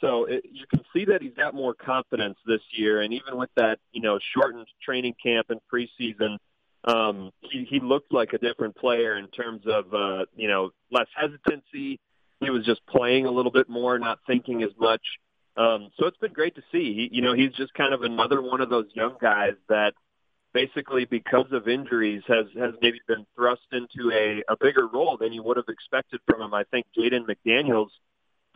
So 0.00 0.26
it, 0.26 0.44
you 0.50 0.64
can 0.70 0.80
see 0.92 1.04
that 1.06 1.22
he's 1.22 1.34
got 1.34 1.54
more 1.54 1.74
confidence 1.74 2.38
this 2.46 2.60
year, 2.70 3.02
and 3.02 3.12
even 3.12 3.36
with 3.36 3.50
that, 3.56 3.78
you 3.92 4.00
know, 4.00 4.18
shortened 4.34 4.66
training 4.82 5.14
camp 5.22 5.50
and 5.50 5.60
preseason, 5.72 6.38
um, 6.84 7.32
he, 7.40 7.66
he 7.68 7.80
looked 7.80 8.12
like 8.12 8.32
a 8.32 8.38
different 8.38 8.76
player 8.76 9.18
in 9.18 9.28
terms 9.28 9.62
of, 9.66 9.92
uh, 9.92 10.26
you 10.36 10.48
know, 10.48 10.70
less 10.90 11.08
hesitancy. 11.14 11.98
He 12.40 12.50
was 12.50 12.64
just 12.64 12.80
playing 12.86 13.26
a 13.26 13.30
little 13.30 13.50
bit 13.50 13.68
more, 13.68 13.98
not 13.98 14.20
thinking 14.26 14.62
as 14.62 14.70
much. 14.78 15.02
Um, 15.56 15.88
so 15.98 16.06
it's 16.06 16.16
been 16.18 16.32
great 16.32 16.54
to 16.54 16.62
see. 16.70 16.94
He, 16.94 17.08
you 17.16 17.22
know, 17.22 17.34
he's 17.34 17.52
just 17.52 17.74
kind 17.74 17.92
of 17.92 18.02
another 18.02 18.40
one 18.40 18.60
of 18.60 18.70
those 18.70 18.86
young 18.94 19.16
guys 19.20 19.54
that 19.68 19.94
basically 20.54 21.04
because 21.04 21.46
of 21.50 21.66
injuries 21.66 22.22
has 22.28 22.46
has 22.58 22.74
maybe 22.80 23.00
been 23.08 23.26
thrust 23.34 23.66
into 23.72 24.12
a, 24.12 24.42
a 24.48 24.56
bigger 24.60 24.86
role 24.86 25.16
than 25.16 25.32
you 25.32 25.42
would 25.42 25.56
have 25.56 25.68
expected 25.68 26.20
from 26.26 26.40
him. 26.40 26.54
I 26.54 26.62
think 26.70 26.86
Jaden 26.96 27.26
McDaniels 27.28 27.90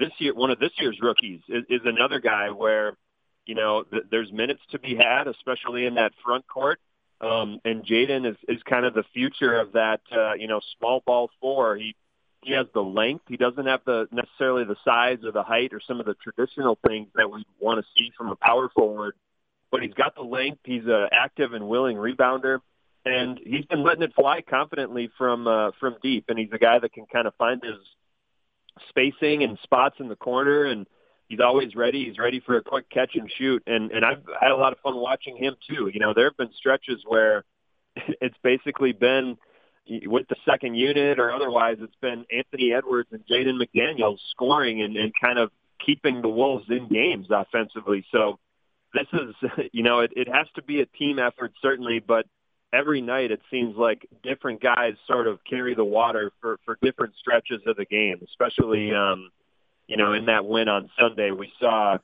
this 0.03 0.12
year, 0.19 0.35
one 0.35 0.51
of 0.51 0.59
this 0.59 0.73
year's 0.79 0.99
rookies, 1.01 1.41
is, 1.49 1.65
is 1.69 1.81
another 1.85 2.21
guy 2.21 2.51
where 2.51 2.97
you 3.47 3.55
know 3.55 3.85
th- 3.85 4.05
there's 4.11 4.33
minutes 4.33 4.61
to 4.71 4.79
be 4.79 4.97
had, 4.97 5.29
especially 5.29 5.87
in 5.87 5.95
that 5.95 6.12
front 6.25 6.47
court. 6.47 6.81
Um, 7.21 7.61
and 7.65 7.85
Jaden 7.85 8.29
is, 8.29 8.37
is 8.49 8.61
kind 8.69 8.85
of 8.85 8.95
the 8.95 9.05
future 9.15 9.61
of 9.61 9.73
that, 9.75 10.01
uh, 10.11 10.35
you 10.35 10.49
know, 10.49 10.61
small 10.79 11.03
ball 11.07 11.31
four. 11.41 11.77
He 11.77 11.95
he 12.43 12.53
has 12.55 12.67
the 12.75 12.83
length. 12.83 13.25
He 13.29 13.37
doesn't 13.37 13.67
have 13.67 13.81
the 13.87 14.09
necessarily 14.11 14.65
the 14.65 14.77
size 14.85 15.19
or 15.25 15.31
the 15.31 15.45
height 15.45 15.73
or 15.73 15.81
some 15.87 16.01
of 16.01 16.07
the 16.07 16.15
traditional 16.15 16.79
things 16.87 17.09
that 17.15 17.31
we 17.31 17.45
want 17.61 17.81
to 17.81 17.87
see 17.97 18.11
from 18.19 18.29
a 18.29 18.37
power 18.37 18.69
forward 18.75 19.15
but 19.73 19.83
he's 19.83 19.95
got 19.95 20.15
the 20.15 20.23
length. 20.23 20.61
He's 20.62 20.85
an 20.85 21.09
active 21.11 21.55
and 21.55 21.67
willing 21.67 21.97
rebounder, 21.97 22.59
and 23.05 23.41
he's 23.43 23.65
been 23.65 23.83
letting 23.83 24.03
it 24.03 24.15
fly 24.15 24.43
confidently 24.43 25.11
from 25.19 25.49
uh, 25.49 25.71
from 25.81 25.97
deep. 26.03 26.27
And 26.29 26.38
he's 26.38 26.51
a 26.53 26.59
guy 26.59 26.79
that 26.79 26.93
can 26.93 27.07
kind 27.11 27.27
of 27.27 27.35
find 27.37 27.61
his 27.65 27.79
spacing 28.89 29.43
and 29.43 29.59
spots 29.63 29.97
in 30.01 30.09
the 30.09 30.17
corner, 30.17 30.65
and 30.65 30.87
he's 31.29 31.41
always 31.41 31.75
ready. 31.75 32.05
He's 32.05 32.19
ready 32.19 32.41
for 32.41 32.57
a 32.57 32.63
quick 32.63 32.89
catch 32.91 33.13
and 33.15 33.31
shoot. 33.39 33.63
And 33.67 33.91
and 33.91 34.05
I've 34.05 34.23
had 34.41 34.51
a 34.51 34.57
lot 34.57 34.73
of 34.73 34.79
fun 34.81 34.97
watching 34.97 35.37
him 35.37 35.57
too. 35.69 35.91
You 35.93 36.01
know, 36.01 36.13
there 36.15 36.25
have 36.25 36.37
been 36.37 36.53
stretches 36.57 37.03
where 37.07 37.45
it's 37.97 38.37
basically 38.43 38.93
been 38.93 39.37
with 40.07 40.29
the 40.29 40.37
second 40.49 40.77
unit 40.77 41.19
or 41.19 41.33
otherwise, 41.33 41.77
it's 41.81 41.97
been 42.01 42.25
Anthony 42.31 42.73
Edwards 42.73 43.09
and 43.11 43.23
Jaden 43.27 43.61
McDaniels 43.61 44.19
scoring 44.31 44.83
and, 44.83 44.97
and 44.97 45.13
kind 45.21 45.39
of 45.39 45.51
keeping 45.85 46.23
the 46.23 46.29
Wolves 46.29 46.67
in 46.69 46.89
games 46.89 47.27
offensively. 47.31 48.05
So 48.13 48.39
this 48.95 49.07
is, 49.13 49.35
you 49.73 49.83
know, 49.83 50.01
it, 50.01 50.13
it 50.15 50.29
has 50.29 50.47
to 50.55 50.63
be 50.63 50.81
a 50.81 50.87
team 50.87 51.19
effort 51.19 51.53
certainly, 51.61 51.99
but 51.99 52.27
every 52.73 53.01
night 53.01 53.31
it 53.31 53.41
seems 53.51 53.77
like 53.77 54.09
different 54.23 54.63
guys 54.63 54.95
sort 55.07 55.27
of 55.27 55.39
carry 55.49 55.75
the 55.75 55.85
water 55.85 56.33
for 56.41 56.59
for 56.65 56.79
different 56.83 57.15
stretches 57.21 57.61
of 57.67 57.77
the 57.77 57.85
game. 57.85 58.21
Especially, 58.25 58.93
um, 58.95 59.31
you 59.87 59.97
know, 59.97 60.13
in 60.13 60.27
that 60.27 60.47
win 60.47 60.69
on 60.69 60.91
Sunday, 60.99 61.31
we 61.31 61.53
saw 61.61 61.99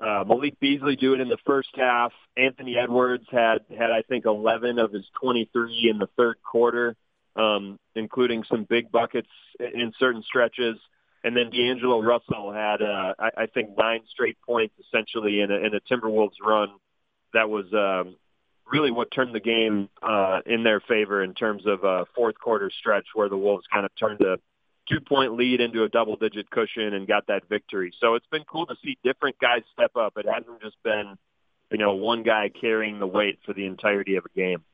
uh, 0.00 0.24
Malik 0.26 0.58
Beasley 0.60 0.96
do 0.96 1.14
it 1.14 1.20
in 1.20 1.28
the 1.28 1.38
first 1.46 1.70
half. 1.74 2.12
Anthony 2.36 2.76
Edwards 2.76 3.26
had 3.30 3.58
had 3.70 3.90
I 3.90 4.02
think 4.02 4.26
11 4.26 4.78
of 4.78 4.92
his 4.92 5.04
23 5.20 5.88
in 5.90 5.98
the 5.98 6.08
third 6.16 6.36
quarter, 6.42 6.96
um, 7.34 7.78
including 7.94 8.44
some 8.50 8.64
big 8.68 8.90
buckets 8.90 9.28
in 9.60 9.92
certain 9.98 10.22
stretches. 10.22 10.76
And 11.24 11.36
then 11.36 11.50
D'Angelo 11.50 12.00
Russell 12.02 12.52
had, 12.52 12.80
uh, 12.82 13.14
I, 13.18 13.30
I 13.36 13.46
think, 13.46 13.70
nine 13.76 14.02
straight 14.08 14.36
points 14.46 14.74
essentially 14.78 15.40
in 15.40 15.50
a, 15.50 15.56
in 15.56 15.74
a 15.74 15.80
Timberwolves 15.80 16.36
run. 16.40 16.68
That 17.32 17.48
was 17.48 17.64
um, 17.72 18.16
really 18.70 18.90
what 18.90 19.10
turned 19.10 19.34
the 19.34 19.40
game 19.40 19.88
uh, 20.02 20.40
in 20.44 20.64
their 20.64 20.80
favor 20.80 21.22
in 21.22 21.34
terms 21.34 21.66
of 21.66 21.84
a 21.84 22.06
fourth 22.14 22.38
quarter 22.38 22.70
stretch 22.70 23.06
where 23.14 23.28
the 23.28 23.36
Wolves 23.36 23.64
kind 23.72 23.86
of 23.86 23.92
turned 23.98 24.20
a 24.20 24.38
two 24.88 25.00
point 25.00 25.34
lead 25.34 25.60
into 25.60 25.82
a 25.82 25.88
double 25.88 26.16
digit 26.16 26.50
cushion 26.50 26.94
and 26.94 27.06
got 27.06 27.26
that 27.28 27.48
victory. 27.48 27.92
So 28.00 28.14
it's 28.14 28.26
been 28.30 28.44
cool 28.44 28.66
to 28.66 28.74
see 28.84 28.98
different 29.04 29.38
guys 29.38 29.62
step 29.72 29.96
up. 29.96 30.14
It 30.16 30.26
hasn't 30.26 30.60
just 30.60 30.76
been, 30.82 31.16
you 31.70 31.78
know, 31.78 31.94
one 31.94 32.22
guy 32.22 32.48
carrying 32.48 32.98
the 32.98 33.06
weight 33.06 33.38
for 33.44 33.52
the 33.52 33.66
entirety 33.66 34.16
of 34.16 34.24
a 34.24 34.36
game. 34.36 34.64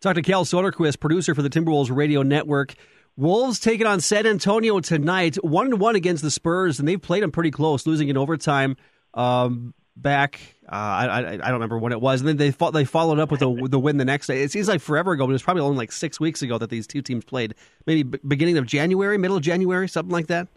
Talk 0.00 0.16
to 0.16 0.22
Cal 0.22 0.44
Soderquist, 0.44 1.00
producer 1.00 1.34
for 1.34 1.42
the 1.42 1.50
Timberwolves 1.50 1.94
Radio 1.94 2.22
Network. 2.22 2.74
Wolves 3.16 3.60
taking 3.60 3.86
on 3.86 4.00
San 4.00 4.26
Antonio 4.26 4.80
tonight, 4.80 5.36
one 5.36 5.70
to 5.70 5.76
one 5.76 5.94
against 5.94 6.22
the 6.22 6.30
Spurs, 6.30 6.78
and 6.78 6.88
they've 6.88 7.00
played 7.00 7.22
them 7.22 7.30
pretty 7.30 7.52
close, 7.52 7.86
losing 7.86 8.08
in 8.08 8.16
overtime. 8.16 8.76
Um, 9.14 9.72
back, 9.96 10.40
uh, 10.66 10.74
I, 10.74 11.06
I, 11.06 11.32
I 11.32 11.36
don't 11.36 11.54
remember 11.54 11.78
when 11.78 11.92
it 11.92 12.00
was, 12.00 12.20
and 12.20 12.28
then 12.28 12.36
they 12.36 12.50
fought, 12.50 12.72
they 12.72 12.84
followed 12.84 13.18
up 13.18 13.30
with 13.30 13.40
the, 13.40 13.68
the 13.68 13.78
win 13.78 13.96
the 13.96 14.04
next 14.04 14.26
day. 14.26 14.42
It 14.42 14.50
seems 14.50 14.68
like 14.68 14.80
forever 14.80 15.12
ago, 15.12 15.26
but 15.26 15.30
it 15.30 15.34
was 15.34 15.42
probably 15.42 15.62
only 15.62 15.76
like 15.76 15.92
six 15.92 16.18
weeks 16.18 16.42
ago 16.42 16.58
that 16.58 16.70
these 16.70 16.86
two 16.86 17.02
teams 17.02 17.24
played. 17.24 17.54
Maybe 17.86 18.02
b- 18.02 18.18
beginning 18.26 18.58
of 18.58 18.66
January, 18.66 19.18
middle 19.18 19.36
of 19.36 19.42
January, 19.42 19.88
something 19.88 20.12
like 20.12 20.28
that. 20.28 20.48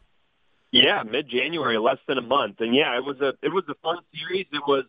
Yeah, 0.72 1.04
mid 1.04 1.30
January, 1.30 1.78
less 1.78 2.00
than 2.08 2.18
a 2.18 2.22
month, 2.22 2.58
and 2.60 2.76
yeah, 2.76 2.98
it 2.98 3.06
was 3.06 3.22
a 3.22 3.34
it 3.42 3.54
was 3.54 3.64
a 3.70 3.76
fun 3.76 4.00
series. 4.14 4.48
It 4.52 4.64
was 4.68 4.84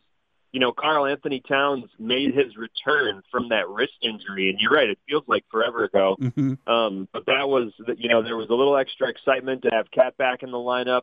you 0.53 0.61
know, 0.61 0.73
Karl-Anthony 0.73 1.43
Towns 1.47 1.85
made 1.99 2.35
his 2.35 2.57
return 2.57 3.23
from 3.31 3.51
that 3.51 3.69
wrist 3.69 3.93
injury, 4.03 4.49
and 4.49 4.59
you're 4.59 4.73
right, 4.73 4.89
it 4.89 4.99
feels 5.09 5.25
like 5.27 5.45
forever 5.51 5.85
ago. 5.85 6.17
Mm-hmm. 6.21 6.71
Um, 6.71 7.09
but 7.13 7.27
that 7.27 7.49
was, 7.49 7.73
you 7.99 8.09
know, 8.09 8.23
there 8.23 8.37
was 8.37 8.49
a 8.49 8.55
little 8.55 8.77
extra 8.77 9.09
excitement 9.09 9.63
to 9.63 9.71
have 9.71 9.91
Cat 9.91 10.17
back 10.17 10.43
in 10.43 10.51
the 10.51 10.59
lineup. 10.59 11.03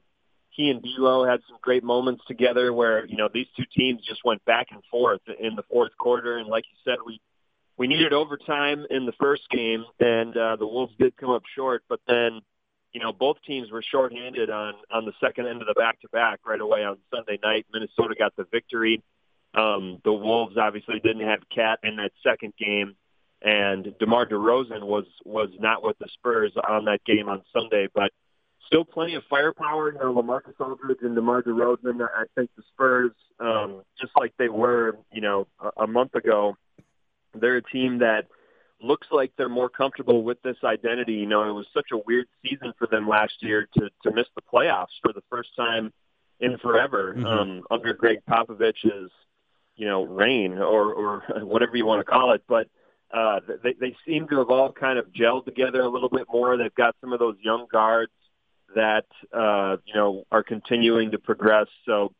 He 0.55 0.69
and 0.69 0.81
D'Lo 0.81 1.25
had 1.25 1.41
some 1.47 1.57
great 1.61 1.83
moments 1.83 2.23
together 2.27 2.71
where 2.71 3.05
you 3.05 3.17
know 3.17 3.29
these 3.33 3.47
two 3.57 3.65
teams 3.75 4.01
just 4.07 4.23
went 4.23 4.43
back 4.45 4.67
and 4.71 4.81
forth 4.89 5.21
in 5.39 5.55
the 5.55 5.63
fourth 5.63 5.91
quarter, 5.97 6.37
and 6.37 6.47
like 6.47 6.65
you 6.71 6.77
said, 6.89 6.99
we 7.05 7.19
we 7.77 7.87
needed 7.87 8.13
overtime 8.13 8.85
in 8.89 9.05
the 9.05 9.11
first 9.19 9.49
game, 9.49 9.83
and 9.99 10.35
uh, 10.37 10.55
the 10.55 10.65
Wolves 10.65 10.93
did 10.97 11.17
come 11.17 11.29
up 11.29 11.43
short, 11.55 11.83
but 11.89 11.99
then 12.07 12.41
you 12.95 13.01
know, 13.01 13.11
both 13.11 13.35
teams 13.45 13.69
were 13.71 13.83
shorthanded 13.83 14.49
on 14.49 14.73
on 14.89 15.03
the 15.03 15.11
second 15.19 15.47
end 15.47 15.59
of 15.61 15.67
the 15.67 15.73
back 15.73 15.99
to 15.99 16.07
back 16.07 16.39
right 16.45 16.61
away 16.61 16.85
on 16.85 16.97
Sunday 17.13 17.37
night. 17.43 17.65
Minnesota 17.73 18.15
got 18.17 18.33
the 18.37 18.45
victory. 18.49 19.03
Um, 19.53 19.99
the 20.05 20.13
Wolves 20.13 20.55
obviously 20.57 21.01
didn't 21.01 21.27
have 21.27 21.39
Cat 21.53 21.79
in 21.83 21.97
that 21.97 22.11
second 22.23 22.53
game, 22.57 22.95
and 23.41 23.93
DeMar 23.99 24.27
DeRozan 24.27 24.83
was 24.83 25.03
was 25.25 25.49
not 25.59 25.83
with 25.83 25.97
the 25.99 26.07
Spurs 26.13 26.53
on 26.69 26.85
that 26.85 27.03
game 27.03 27.27
on 27.27 27.43
Sunday, 27.51 27.89
but 27.93 28.11
still 28.65 28.85
plenty 28.85 29.15
of 29.15 29.23
firepower. 29.29 29.93
You 29.93 29.99
know, 29.99 30.13
LaMarcus 30.13 30.59
Aldridge 30.59 30.99
and 31.01 31.15
DeMar 31.15 31.43
DeRozan. 31.43 32.01
I 32.01 32.25
think 32.35 32.49
the 32.55 32.63
Spurs, 32.73 33.11
um, 33.39 33.81
just 33.99 34.13
like 34.17 34.33
they 34.37 34.49
were, 34.49 34.97
you 35.11 35.21
know, 35.21 35.47
a, 35.59 35.83
a 35.83 35.87
month 35.87 36.15
ago, 36.15 36.55
they're 37.33 37.57
a 37.57 37.63
team 37.63 37.99
that 37.99 38.27
looks 38.81 39.07
like 39.11 39.31
they're 39.37 39.49
more 39.49 39.69
comfortable 39.69 40.23
with 40.23 40.41
this 40.41 40.57
identity. 40.63 41.13
You 41.13 41.27
know, 41.27 41.49
it 41.49 41.53
was 41.53 41.67
such 41.73 41.87
a 41.91 41.97
weird 41.97 42.27
season 42.43 42.73
for 42.77 42.87
them 42.87 43.07
last 43.07 43.33
year 43.41 43.67
to 43.77 43.89
to 44.03 44.11
miss 44.11 44.27
the 44.35 44.41
playoffs 44.41 44.95
for 45.01 45.13
the 45.13 45.23
first 45.29 45.49
time 45.55 45.91
in 46.39 46.57
forever 46.57 47.13
mm-hmm. 47.15 47.25
um, 47.25 47.63
under 47.71 47.93
Gregg 47.93 48.19
Popovich's 48.29 49.11
you 49.75 49.87
know, 49.87 50.03
reign 50.03 50.57
or, 50.57 50.93
or 50.93 51.23
whatever 51.45 51.75
you 51.75 51.85
want 51.85 51.99
to 51.99 52.09
call 52.09 52.33
it. 52.33 52.43
But 52.47 52.67
uh, 53.13 53.39
they, 53.63 53.73
they 53.79 53.95
seem 54.05 54.27
to 54.29 54.39
have 54.39 54.49
all 54.49 54.71
kind 54.71 54.97
of 54.97 55.07
gelled 55.07 55.45
together 55.45 55.81
a 55.81 55.89
little 55.89 56.09
bit 56.09 56.27
more. 56.31 56.57
They've 56.57 56.73
got 56.75 56.95
some 57.01 57.13
of 57.13 57.19
those 57.19 57.35
young 57.41 57.67
guards 57.71 58.11
that, 58.75 59.05
uh, 59.33 59.77
you 59.85 59.95
know, 59.95 60.25
are 60.31 60.43
continuing 60.43 61.11
to 61.11 61.19
progress. 61.19 61.67
So 61.85 62.13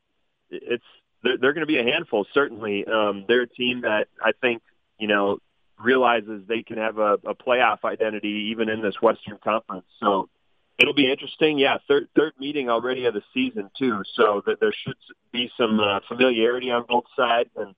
it's, 0.49 0.83
they're, 1.23 1.37
they're 1.37 1.53
going 1.53 1.67
to 1.67 1.67
be 1.67 1.79
a 1.79 1.83
handful, 1.83 2.25
certainly. 2.33 2.85
Um, 2.85 3.25
they're 3.27 3.43
a 3.43 3.49
team 3.49 3.81
that 3.81 4.07
I 4.21 4.31
think, 4.41 4.61
you 4.97 5.07
know, 5.07 5.39
realizes 5.77 6.43
they 6.47 6.63
can 6.63 6.77
have 6.77 6.97
a, 6.97 7.13
a 7.25 7.35
playoff 7.35 7.83
identity 7.83 8.49
even 8.51 8.69
in 8.69 8.81
this 8.81 8.95
Western 9.01 9.37
Conference. 9.43 9.85
So 9.99 10.29
It'll 10.77 10.93
be 10.93 11.09
interesting. 11.09 11.57
Yeah, 11.57 11.77
third 11.87 12.09
third 12.15 12.33
meeting 12.37 12.69
already 12.69 13.05
of 13.05 13.13
the 13.13 13.21
season 13.33 13.69
too, 13.77 14.01
so 14.13 14.43
that 14.45 14.59
there 14.59 14.73
should 14.73 14.97
be 15.31 15.49
some 15.57 15.79
uh, 15.79 16.01
familiarity 16.07 16.69
on 16.69 16.85
both 16.87 17.05
sides, 17.15 17.49
and 17.55 17.73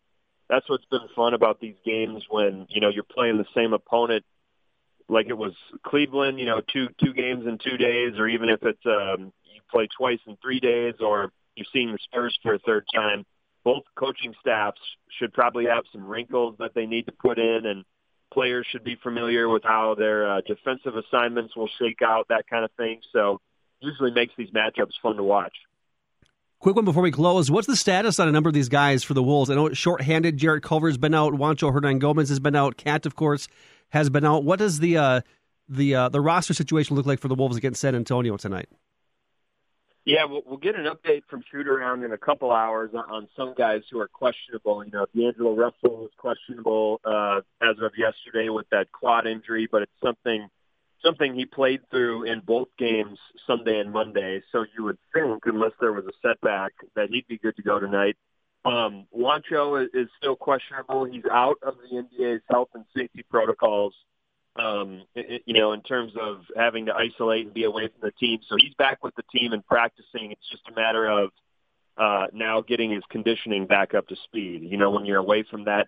that's 0.49 0.67
what's 0.67 0.85
been 0.85 1.07
fun 1.15 1.35
about 1.35 1.59
these 1.59 1.75
games 1.85 2.23
when 2.27 2.65
you 2.69 2.81
know 2.81 2.89
you're 2.89 3.03
playing 3.03 3.37
the 3.37 3.45
same 3.53 3.73
opponent, 3.73 4.25
like 5.09 5.27
it 5.27 5.37
was 5.37 5.53
Cleveland. 5.83 6.39
You 6.39 6.45
know, 6.45 6.61
two 6.71 6.89
two 7.03 7.13
games 7.13 7.45
in 7.45 7.57
two 7.57 7.77
days, 7.77 8.13
or 8.17 8.27
even 8.27 8.49
if 8.49 8.63
it's 8.63 8.85
um, 8.85 9.31
you 9.43 9.61
play 9.71 9.87
twice 9.97 10.19
in 10.27 10.37
three 10.41 10.59
days, 10.59 10.95
or 10.99 11.31
you're 11.55 11.65
seeing 11.73 11.91
the 11.91 11.99
Spurs 12.03 12.37
for 12.41 12.53
a 12.53 12.59
third 12.59 12.85
time. 12.93 13.25
Both 13.63 13.83
coaching 13.95 14.33
staffs 14.39 14.79
should 15.19 15.33
probably 15.33 15.65
have 15.65 15.83
some 15.91 16.07
wrinkles 16.07 16.55
that 16.59 16.73
they 16.73 16.85
need 16.85 17.07
to 17.07 17.11
put 17.11 17.37
in, 17.37 17.65
and 17.65 17.83
players 18.31 18.65
should 18.71 18.83
be 18.83 18.95
familiar 18.95 19.49
with 19.49 19.63
how 19.63 19.95
their 19.95 20.29
uh, 20.29 20.41
defensive 20.47 20.95
assignments 20.95 21.55
will 21.55 21.69
shake 21.79 22.01
out, 22.01 22.27
that 22.29 22.45
kind 22.49 22.63
of 22.63 22.71
thing. 22.77 23.01
So 23.11 23.41
usually 23.81 24.11
makes 24.11 24.33
these 24.37 24.51
matchups 24.51 24.93
fun 25.01 25.17
to 25.17 25.23
watch. 25.23 25.53
Quick 26.59 26.75
one 26.75 26.85
before 26.85 27.03
we 27.03 27.11
close. 27.11 27.51
What's 27.51 27.67
the 27.67 27.75
status 27.75 28.19
on 28.19 28.27
a 28.27 28.31
number 28.31 28.47
of 28.47 28.53
these 28.53 28.69
guys 28.69 29.03
for 29.03 29.13
the 29.13 29.21
Wolves? 29.21 29.51
I 29.51 29.55
know 29.55 29.67
it's 29.67 29.77
shorthanded. 29.77 30.37
Jarrett 30.37 30.63
Culver's 30.63 30.97
been 30.97 31.13
out. 31.13 31.33
Juancho 31.33 31.71
Hernangomez 31.71 32.29
has 32.29 32.39
been 32.39 32.55
out. 32.55 32.77
Cat, 32.77 33.05
of 33.05 33.15
course, 33.15 33.47
has 33.89 34.09
been 34.09 34.25
out. 34.25 34.43
What 34.43 34.59
does 34.59 34.79
the 34.79 34.97
uh, 34.97 35.21
the 35.69 35.95
uh, 35.95 36.09
the 36.09 36.21
roster 36.21 36.53
situation 36.53 36.95
look 36.95 37.05
like 37.05 37.19
for 37.19 37.27
the 37.27 37.35
Wolves 37.35 37.57
against 37.57 37.81
San 37.81 37.95
Antonio 37.95 38.37
tonight? 38.37 38.69
Yeah, 40.05 40.23
we'll, 40.23 40.41
we'll 40.45 40.57
get 40.57 40.75
an 40.75 40.85
update 40.85 41.23
from 41.29 41.43
shoot 41.51 41.67
around 41.67 42.05
in 42.05 42.13
a 42.13 42.17
couple 42.17 42.49
hours 42.49 42.91
on, 42.93 43.03
on 43.11 43.27
some 43.35 43.53
guys 43.57 43.81
who 43.91 43.99
are 43.99 44.07
questionable. 44.07 44.81
You 44.85 44.91
know, 44.91 45.05
D'Angelo 45.13 45.53
Russell 45.53 45.97
was 45.97 46.11
questionable 46.17 47.01
uh, 47.03 47.41
as 47.61 47.75
of 47.81 47.91
yesterday 47.97 48.47
with 48.47 48.69
that 48.69 48.89
quad 48.93 49.27
injury, 49.27 49.67
but 49.69 49.81
it's 49.81 49.91
something 50.01 50.47
something 51.03 51.35
he 51.35 51.45
played 51.45 51.81
through 51.91 52.23
in 52.23 52.39
both 52.39 52.69
games 52.77 53.19
Sunday 53.45 53.79
and 53.79 53.91
Monday. 53.91 54.41
So 54.53 54.65
you 54.77 54.85
would 54.85 54.97
think, 55.13 55.43
unless 55.45 55.73
there 55.81 55.91
was 55.91 56.05
a 56.05 56.27
setback, 56.27 56.71
that 56.95 57.09
he'd 57.09 57.27
be 57.27 57.37
good 57.37 57.57
to 57.57 57.61
go 57.61 57.77
tonight. 57.77 58.15
Um, 58.67 59.07
Juancho 59.15 59.83
is, 59.83 59.89
is 59.93 60.09
still 60.17 60.35
questionable. 60.35 61.05
He's 61.05 61.25
out 61.31 61.57
of 61.61 61.75
the 61.77 61.97
NBA's 61.97 62.41
health 62.49 62.69
and 62.73 62.85
safety 62.95 63.23
protocols 63.29 63.93
um, 64.59 65.03
it, 65.15 65.43
you 65.45 65.53
know, 65.53 65.73
in 65.73 65.81
terms 65.81 66.13
of 66.19 66.41
having 66.55 66.87
to 66.87 66.93
isolate 66.93 67.45
and 67.45 67.53
be 67.53 67.63
away 67.63 67.87
from 67.87 68.01
the 68.01 68.11
team. 68.11 68.39
So 68.47 68.55
he's 68.59 68.73
back 68.75 69.03
with 69.03 69.15
the 69.15 69.23
team 69.31 69.53
and 69.53 69.65
practicing. 69.65 70.31
It's 70.31 70.49
just 70.49 70.63
a 70.69 70.75
matter 70.75 71.07
of, 71.07 71.29
uh, 71.97 72.27
now 72.33 72.61
getting 72.61 72.91
his 72.91 73.03
conditioning 73.09 73.65
back 73.65 73.93
up 73.93 74.07
to 74.07 74.15
speed. 74.25 74.63
You 74.63 74.77
know, 74.77 74.91
when 74.91 75.05
you're 75.05 75.17
away 75.17 75.43
from 75.49 75.65
that, 75.65 75.87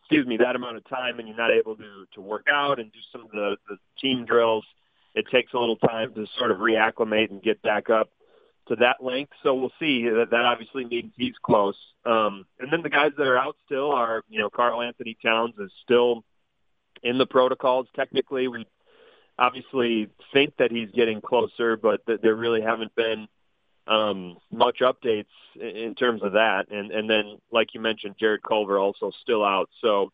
excuse 0.00 0.26
me, 0.26 0.38
that 0.38 0.56
amount 0.56 0.78
of 0.78 0.88
time, 0.88 1.18
and 1.18 1.28
you're 1.28 1.36
not 1.36 1.50
able 1.50 1.76
to 1.76 2.06
to 2.14 2.20
work 2.22 2.46
out 2.50 2.78
and 2.78 2.90
do 2.90 2.98
some 3.12 3.22
of 3.22 3.30
the, 3.30 3.56
the 3.68 3.76
team 4.00 4.24
drills, 4.24 4.64
it 5.14 5.26
takes 5.30 5.52
a 5.52 5.58
little 5.58 5.76
time 5.76 6.14
to 6.14 6.26
sort 6.38 6.50
of 6.50 6.58
reacclimate 6.58 7.30
and 7.30 7.42
get 7.42 7.60
back 7.60 7.90
up 7.90 8.08
to 8.68 8.76
that 8.76 9.02
length. 9.02 9.32
So 9.42 9.54
we'll 9.54 9.72
see. 9.78 10.04
That, 10.04 10.28
that 10.30 10.44
obviously 10.44 10.84
means 10.84 11.12
he's 11.16 11.34
close. 11.42 11.76
Um, 12.04 12.46
and 12.58 12.72
then 12.72 12.82
the 12.82 12.90
guys 12.90 13.12
that 13.16 13.26
are 13.26 13.38
out 13.38 13.56
still 13.66 13.92
are, 13.92 14.22
you 14.28 14.38
know, 14.38 14.50
Karl-Anthony 14.50 15.16
Towns 15.22 15.54
is 15.58 15.70
still 15.82 16.24
in 17.02 17.18
the 17.18 17.26
protocols. 17.26 17.86
Technically, 17.94 18.48
we 18.48 18.66
obviously 19.38 20.08
think 20.32 20.54
that 20.58 20.70
he's 20.70 20.90
getting 20.90 21.20
closer, 21.20 21.76
but 21.76 22.04
th- 22.06 22.20
there 22.22 22.34
really 22.34 22.60
haven't 22.60 22.94
been 22.94 23.28
um, 23.86 24.36
much 24.50 24.80
updates 24.80 25.26
in 25.54 25.94
terms 25.94 26.22
of 26.22 26.32
that. 26.32 26.66
And 26.70 26.90
and 26.90 27.08
then, 27.08 27.38
like 27.50 27.74
you 27.74 27.80
mentioned, 27.80 28.16
Jarrett 28.18 28.42
Culver 28.42 28.78
also 28.78 29.10
still 29.22 29.44
out. 29.44 29.70
So 29.80 30.12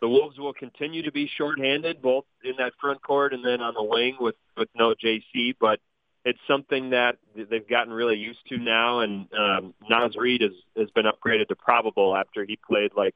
the 0.00 0.08
Wolves 0.08 0.38
will 0.38 0.52
continue 0.52 1.02
to 1.02 1.12
be 1.12 1.30
shorthanded, 1.36 2.00
both 2.00 2.24
in 2.44 2.54
that 2.58 2.72
front 2.80 3.02
court 3.02 3.34
and 3.34 3.44
then 3.44 3.60
on 3.60 3.74
the 3.74 3.82
wing 3.82 4.16
with 4.20 4.36
with 4.56 4.68
no 4.74 4.94
JC. 4.94 5.54
But 5.60 5.80
it's 6.24 6.38
something 6.46 6.90
that 6.90 7.16
they've 7.34 7.68
gotten 7.68 7.92
really 7.92 8.16
used 8.16 8.40
to 8.48 8.58
now. 8.58 9.00
And 9.00 9.26
um, 9.32 9.74
Naz 9.88 10.16
Reid 10.16 10.42
has 10.42 10.52
has 10.76 10.90
been 10.90 11.06
upgraded 11.06 11.48
to 11.48 11.56
probable 11.56 12.16
after 12.16 12.44
he 12.44 12.58
played 12.68 12.92
like 12.96 13.14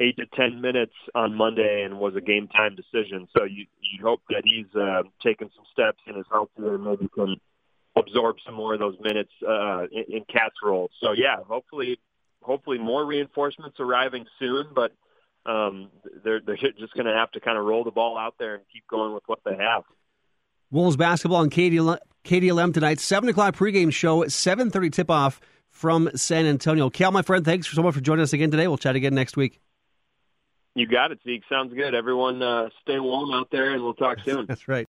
eight 0.00 0.16
to 0.16 0.26
ten 0.36 0.60
minutes 0.60 0.92
on 1.14 1.34
Monday 1.34 1.82
and 1.82 1.98
was 1.98 2.14
a 2.16 2.20
game 2.20 2.48
time 2.48 2.76
decision. 2.76 3.28
So 3.36 3.44
you 3.44 3.66
you 3.80 4.04
hope 4.04 4.20
that 4.30 4.42
he's 4.44 4.66
uh, 4.74 5.02
taken 5.22 5.50
some 5.54 5.64
steps 5.72 5.98
and 6.06 6.18
is 6.18 6.26
healthier 6.30 6.74
and 6.74 6.84
maybe 6.84 7.08
can 7.14 7.36
absorb 7.96 8.36
some 8.44 8.54
more 8.54 8.74
of 8.74 8.80
those 8.80 8.96
minutes 9.00 9.32
uh, 9.46 9.84
in, 9.90 10.16
in 10.16 10.24
KAT's 10.30 10.56
role. 10.62 10.90
So 11.00 11.12
yeah, 11.12 11.36
hopefully 11.46 11.98
hopefully 12.42 12.78
more 12.78 13.04
reinforcements 13.04 13.80
arriving 13.80 14.26
soon, 14.38 14.66
but 14.74 14.92
um, 15.46 15.90
they're 16.22 16.40
they're 16.44 16.56
just 16.56 16.92
going 16.94 17.06
to 17.06 17.14
have 17.14 17.30
to 17.32 17.40
kind 17.40 17.56
of 17.56 17.64
roll 17.64 17.84
the 17.84 17.90
ball 17.90 18.18
out 18.18 18.34
there 18.38 18.56
and 18.56 18.64
keep 18.72 18.86
going 18.88 19.14
with 19.14 19.22
what 19.26 19.40
they 19.44 19.56
have. 19.56 19.84
Wolves 20.70 20.96
basketball 20.96 21.38
on 21.38 21.50
KDLM, 21.50 21.98
KDLM 22.24 22.74
tonight, 22.74 23.00
seven 23.00 23.28
o'clock 23.28 23.54
pregame 23.54 23.92
show, 23.92 24.26
seven 24.28 24.70
thirty 24.70 24.90
tip 24.90 25.10
off 25.10 25.40
from 25.70 26.10
San 26.14 26.46
Antonio. 26.46 26.90
Cal, 26.90 27.12
my 27.12 27.22
friend, 27.22 27.44
thanks 27.44 27.68
so 27.68 27.82
much 27.82 27.94
for 27.94 28.00
joining 28.00 28.22
us 28.22 28.32
again 28.32 28.50
today. 28.50 28.66
We'll 28.66 28.78
chat 28.78 28.96
again 28.96 29.14
next 29.14 29.36
week. 29.36 29.60
You 30.74 30.86
got 30.86 31.10
it, 31.10 31.20
Zeke. 31.24 31.42
Sounds 31.48 31.72
good. 31.72 31.94
Everyone, 31.94 32.42
uh, 32.42 32.68
stay 32.82 32.98
warm 32.98 33.32
out 33.32 33.48
there, 33.50 33.72
and 33.72 33.82
we'll 33.82 33.94
talk 33.94 34.18
soon. 34.24 34.44
That's 34.48 34.68
right. 34.68 34.86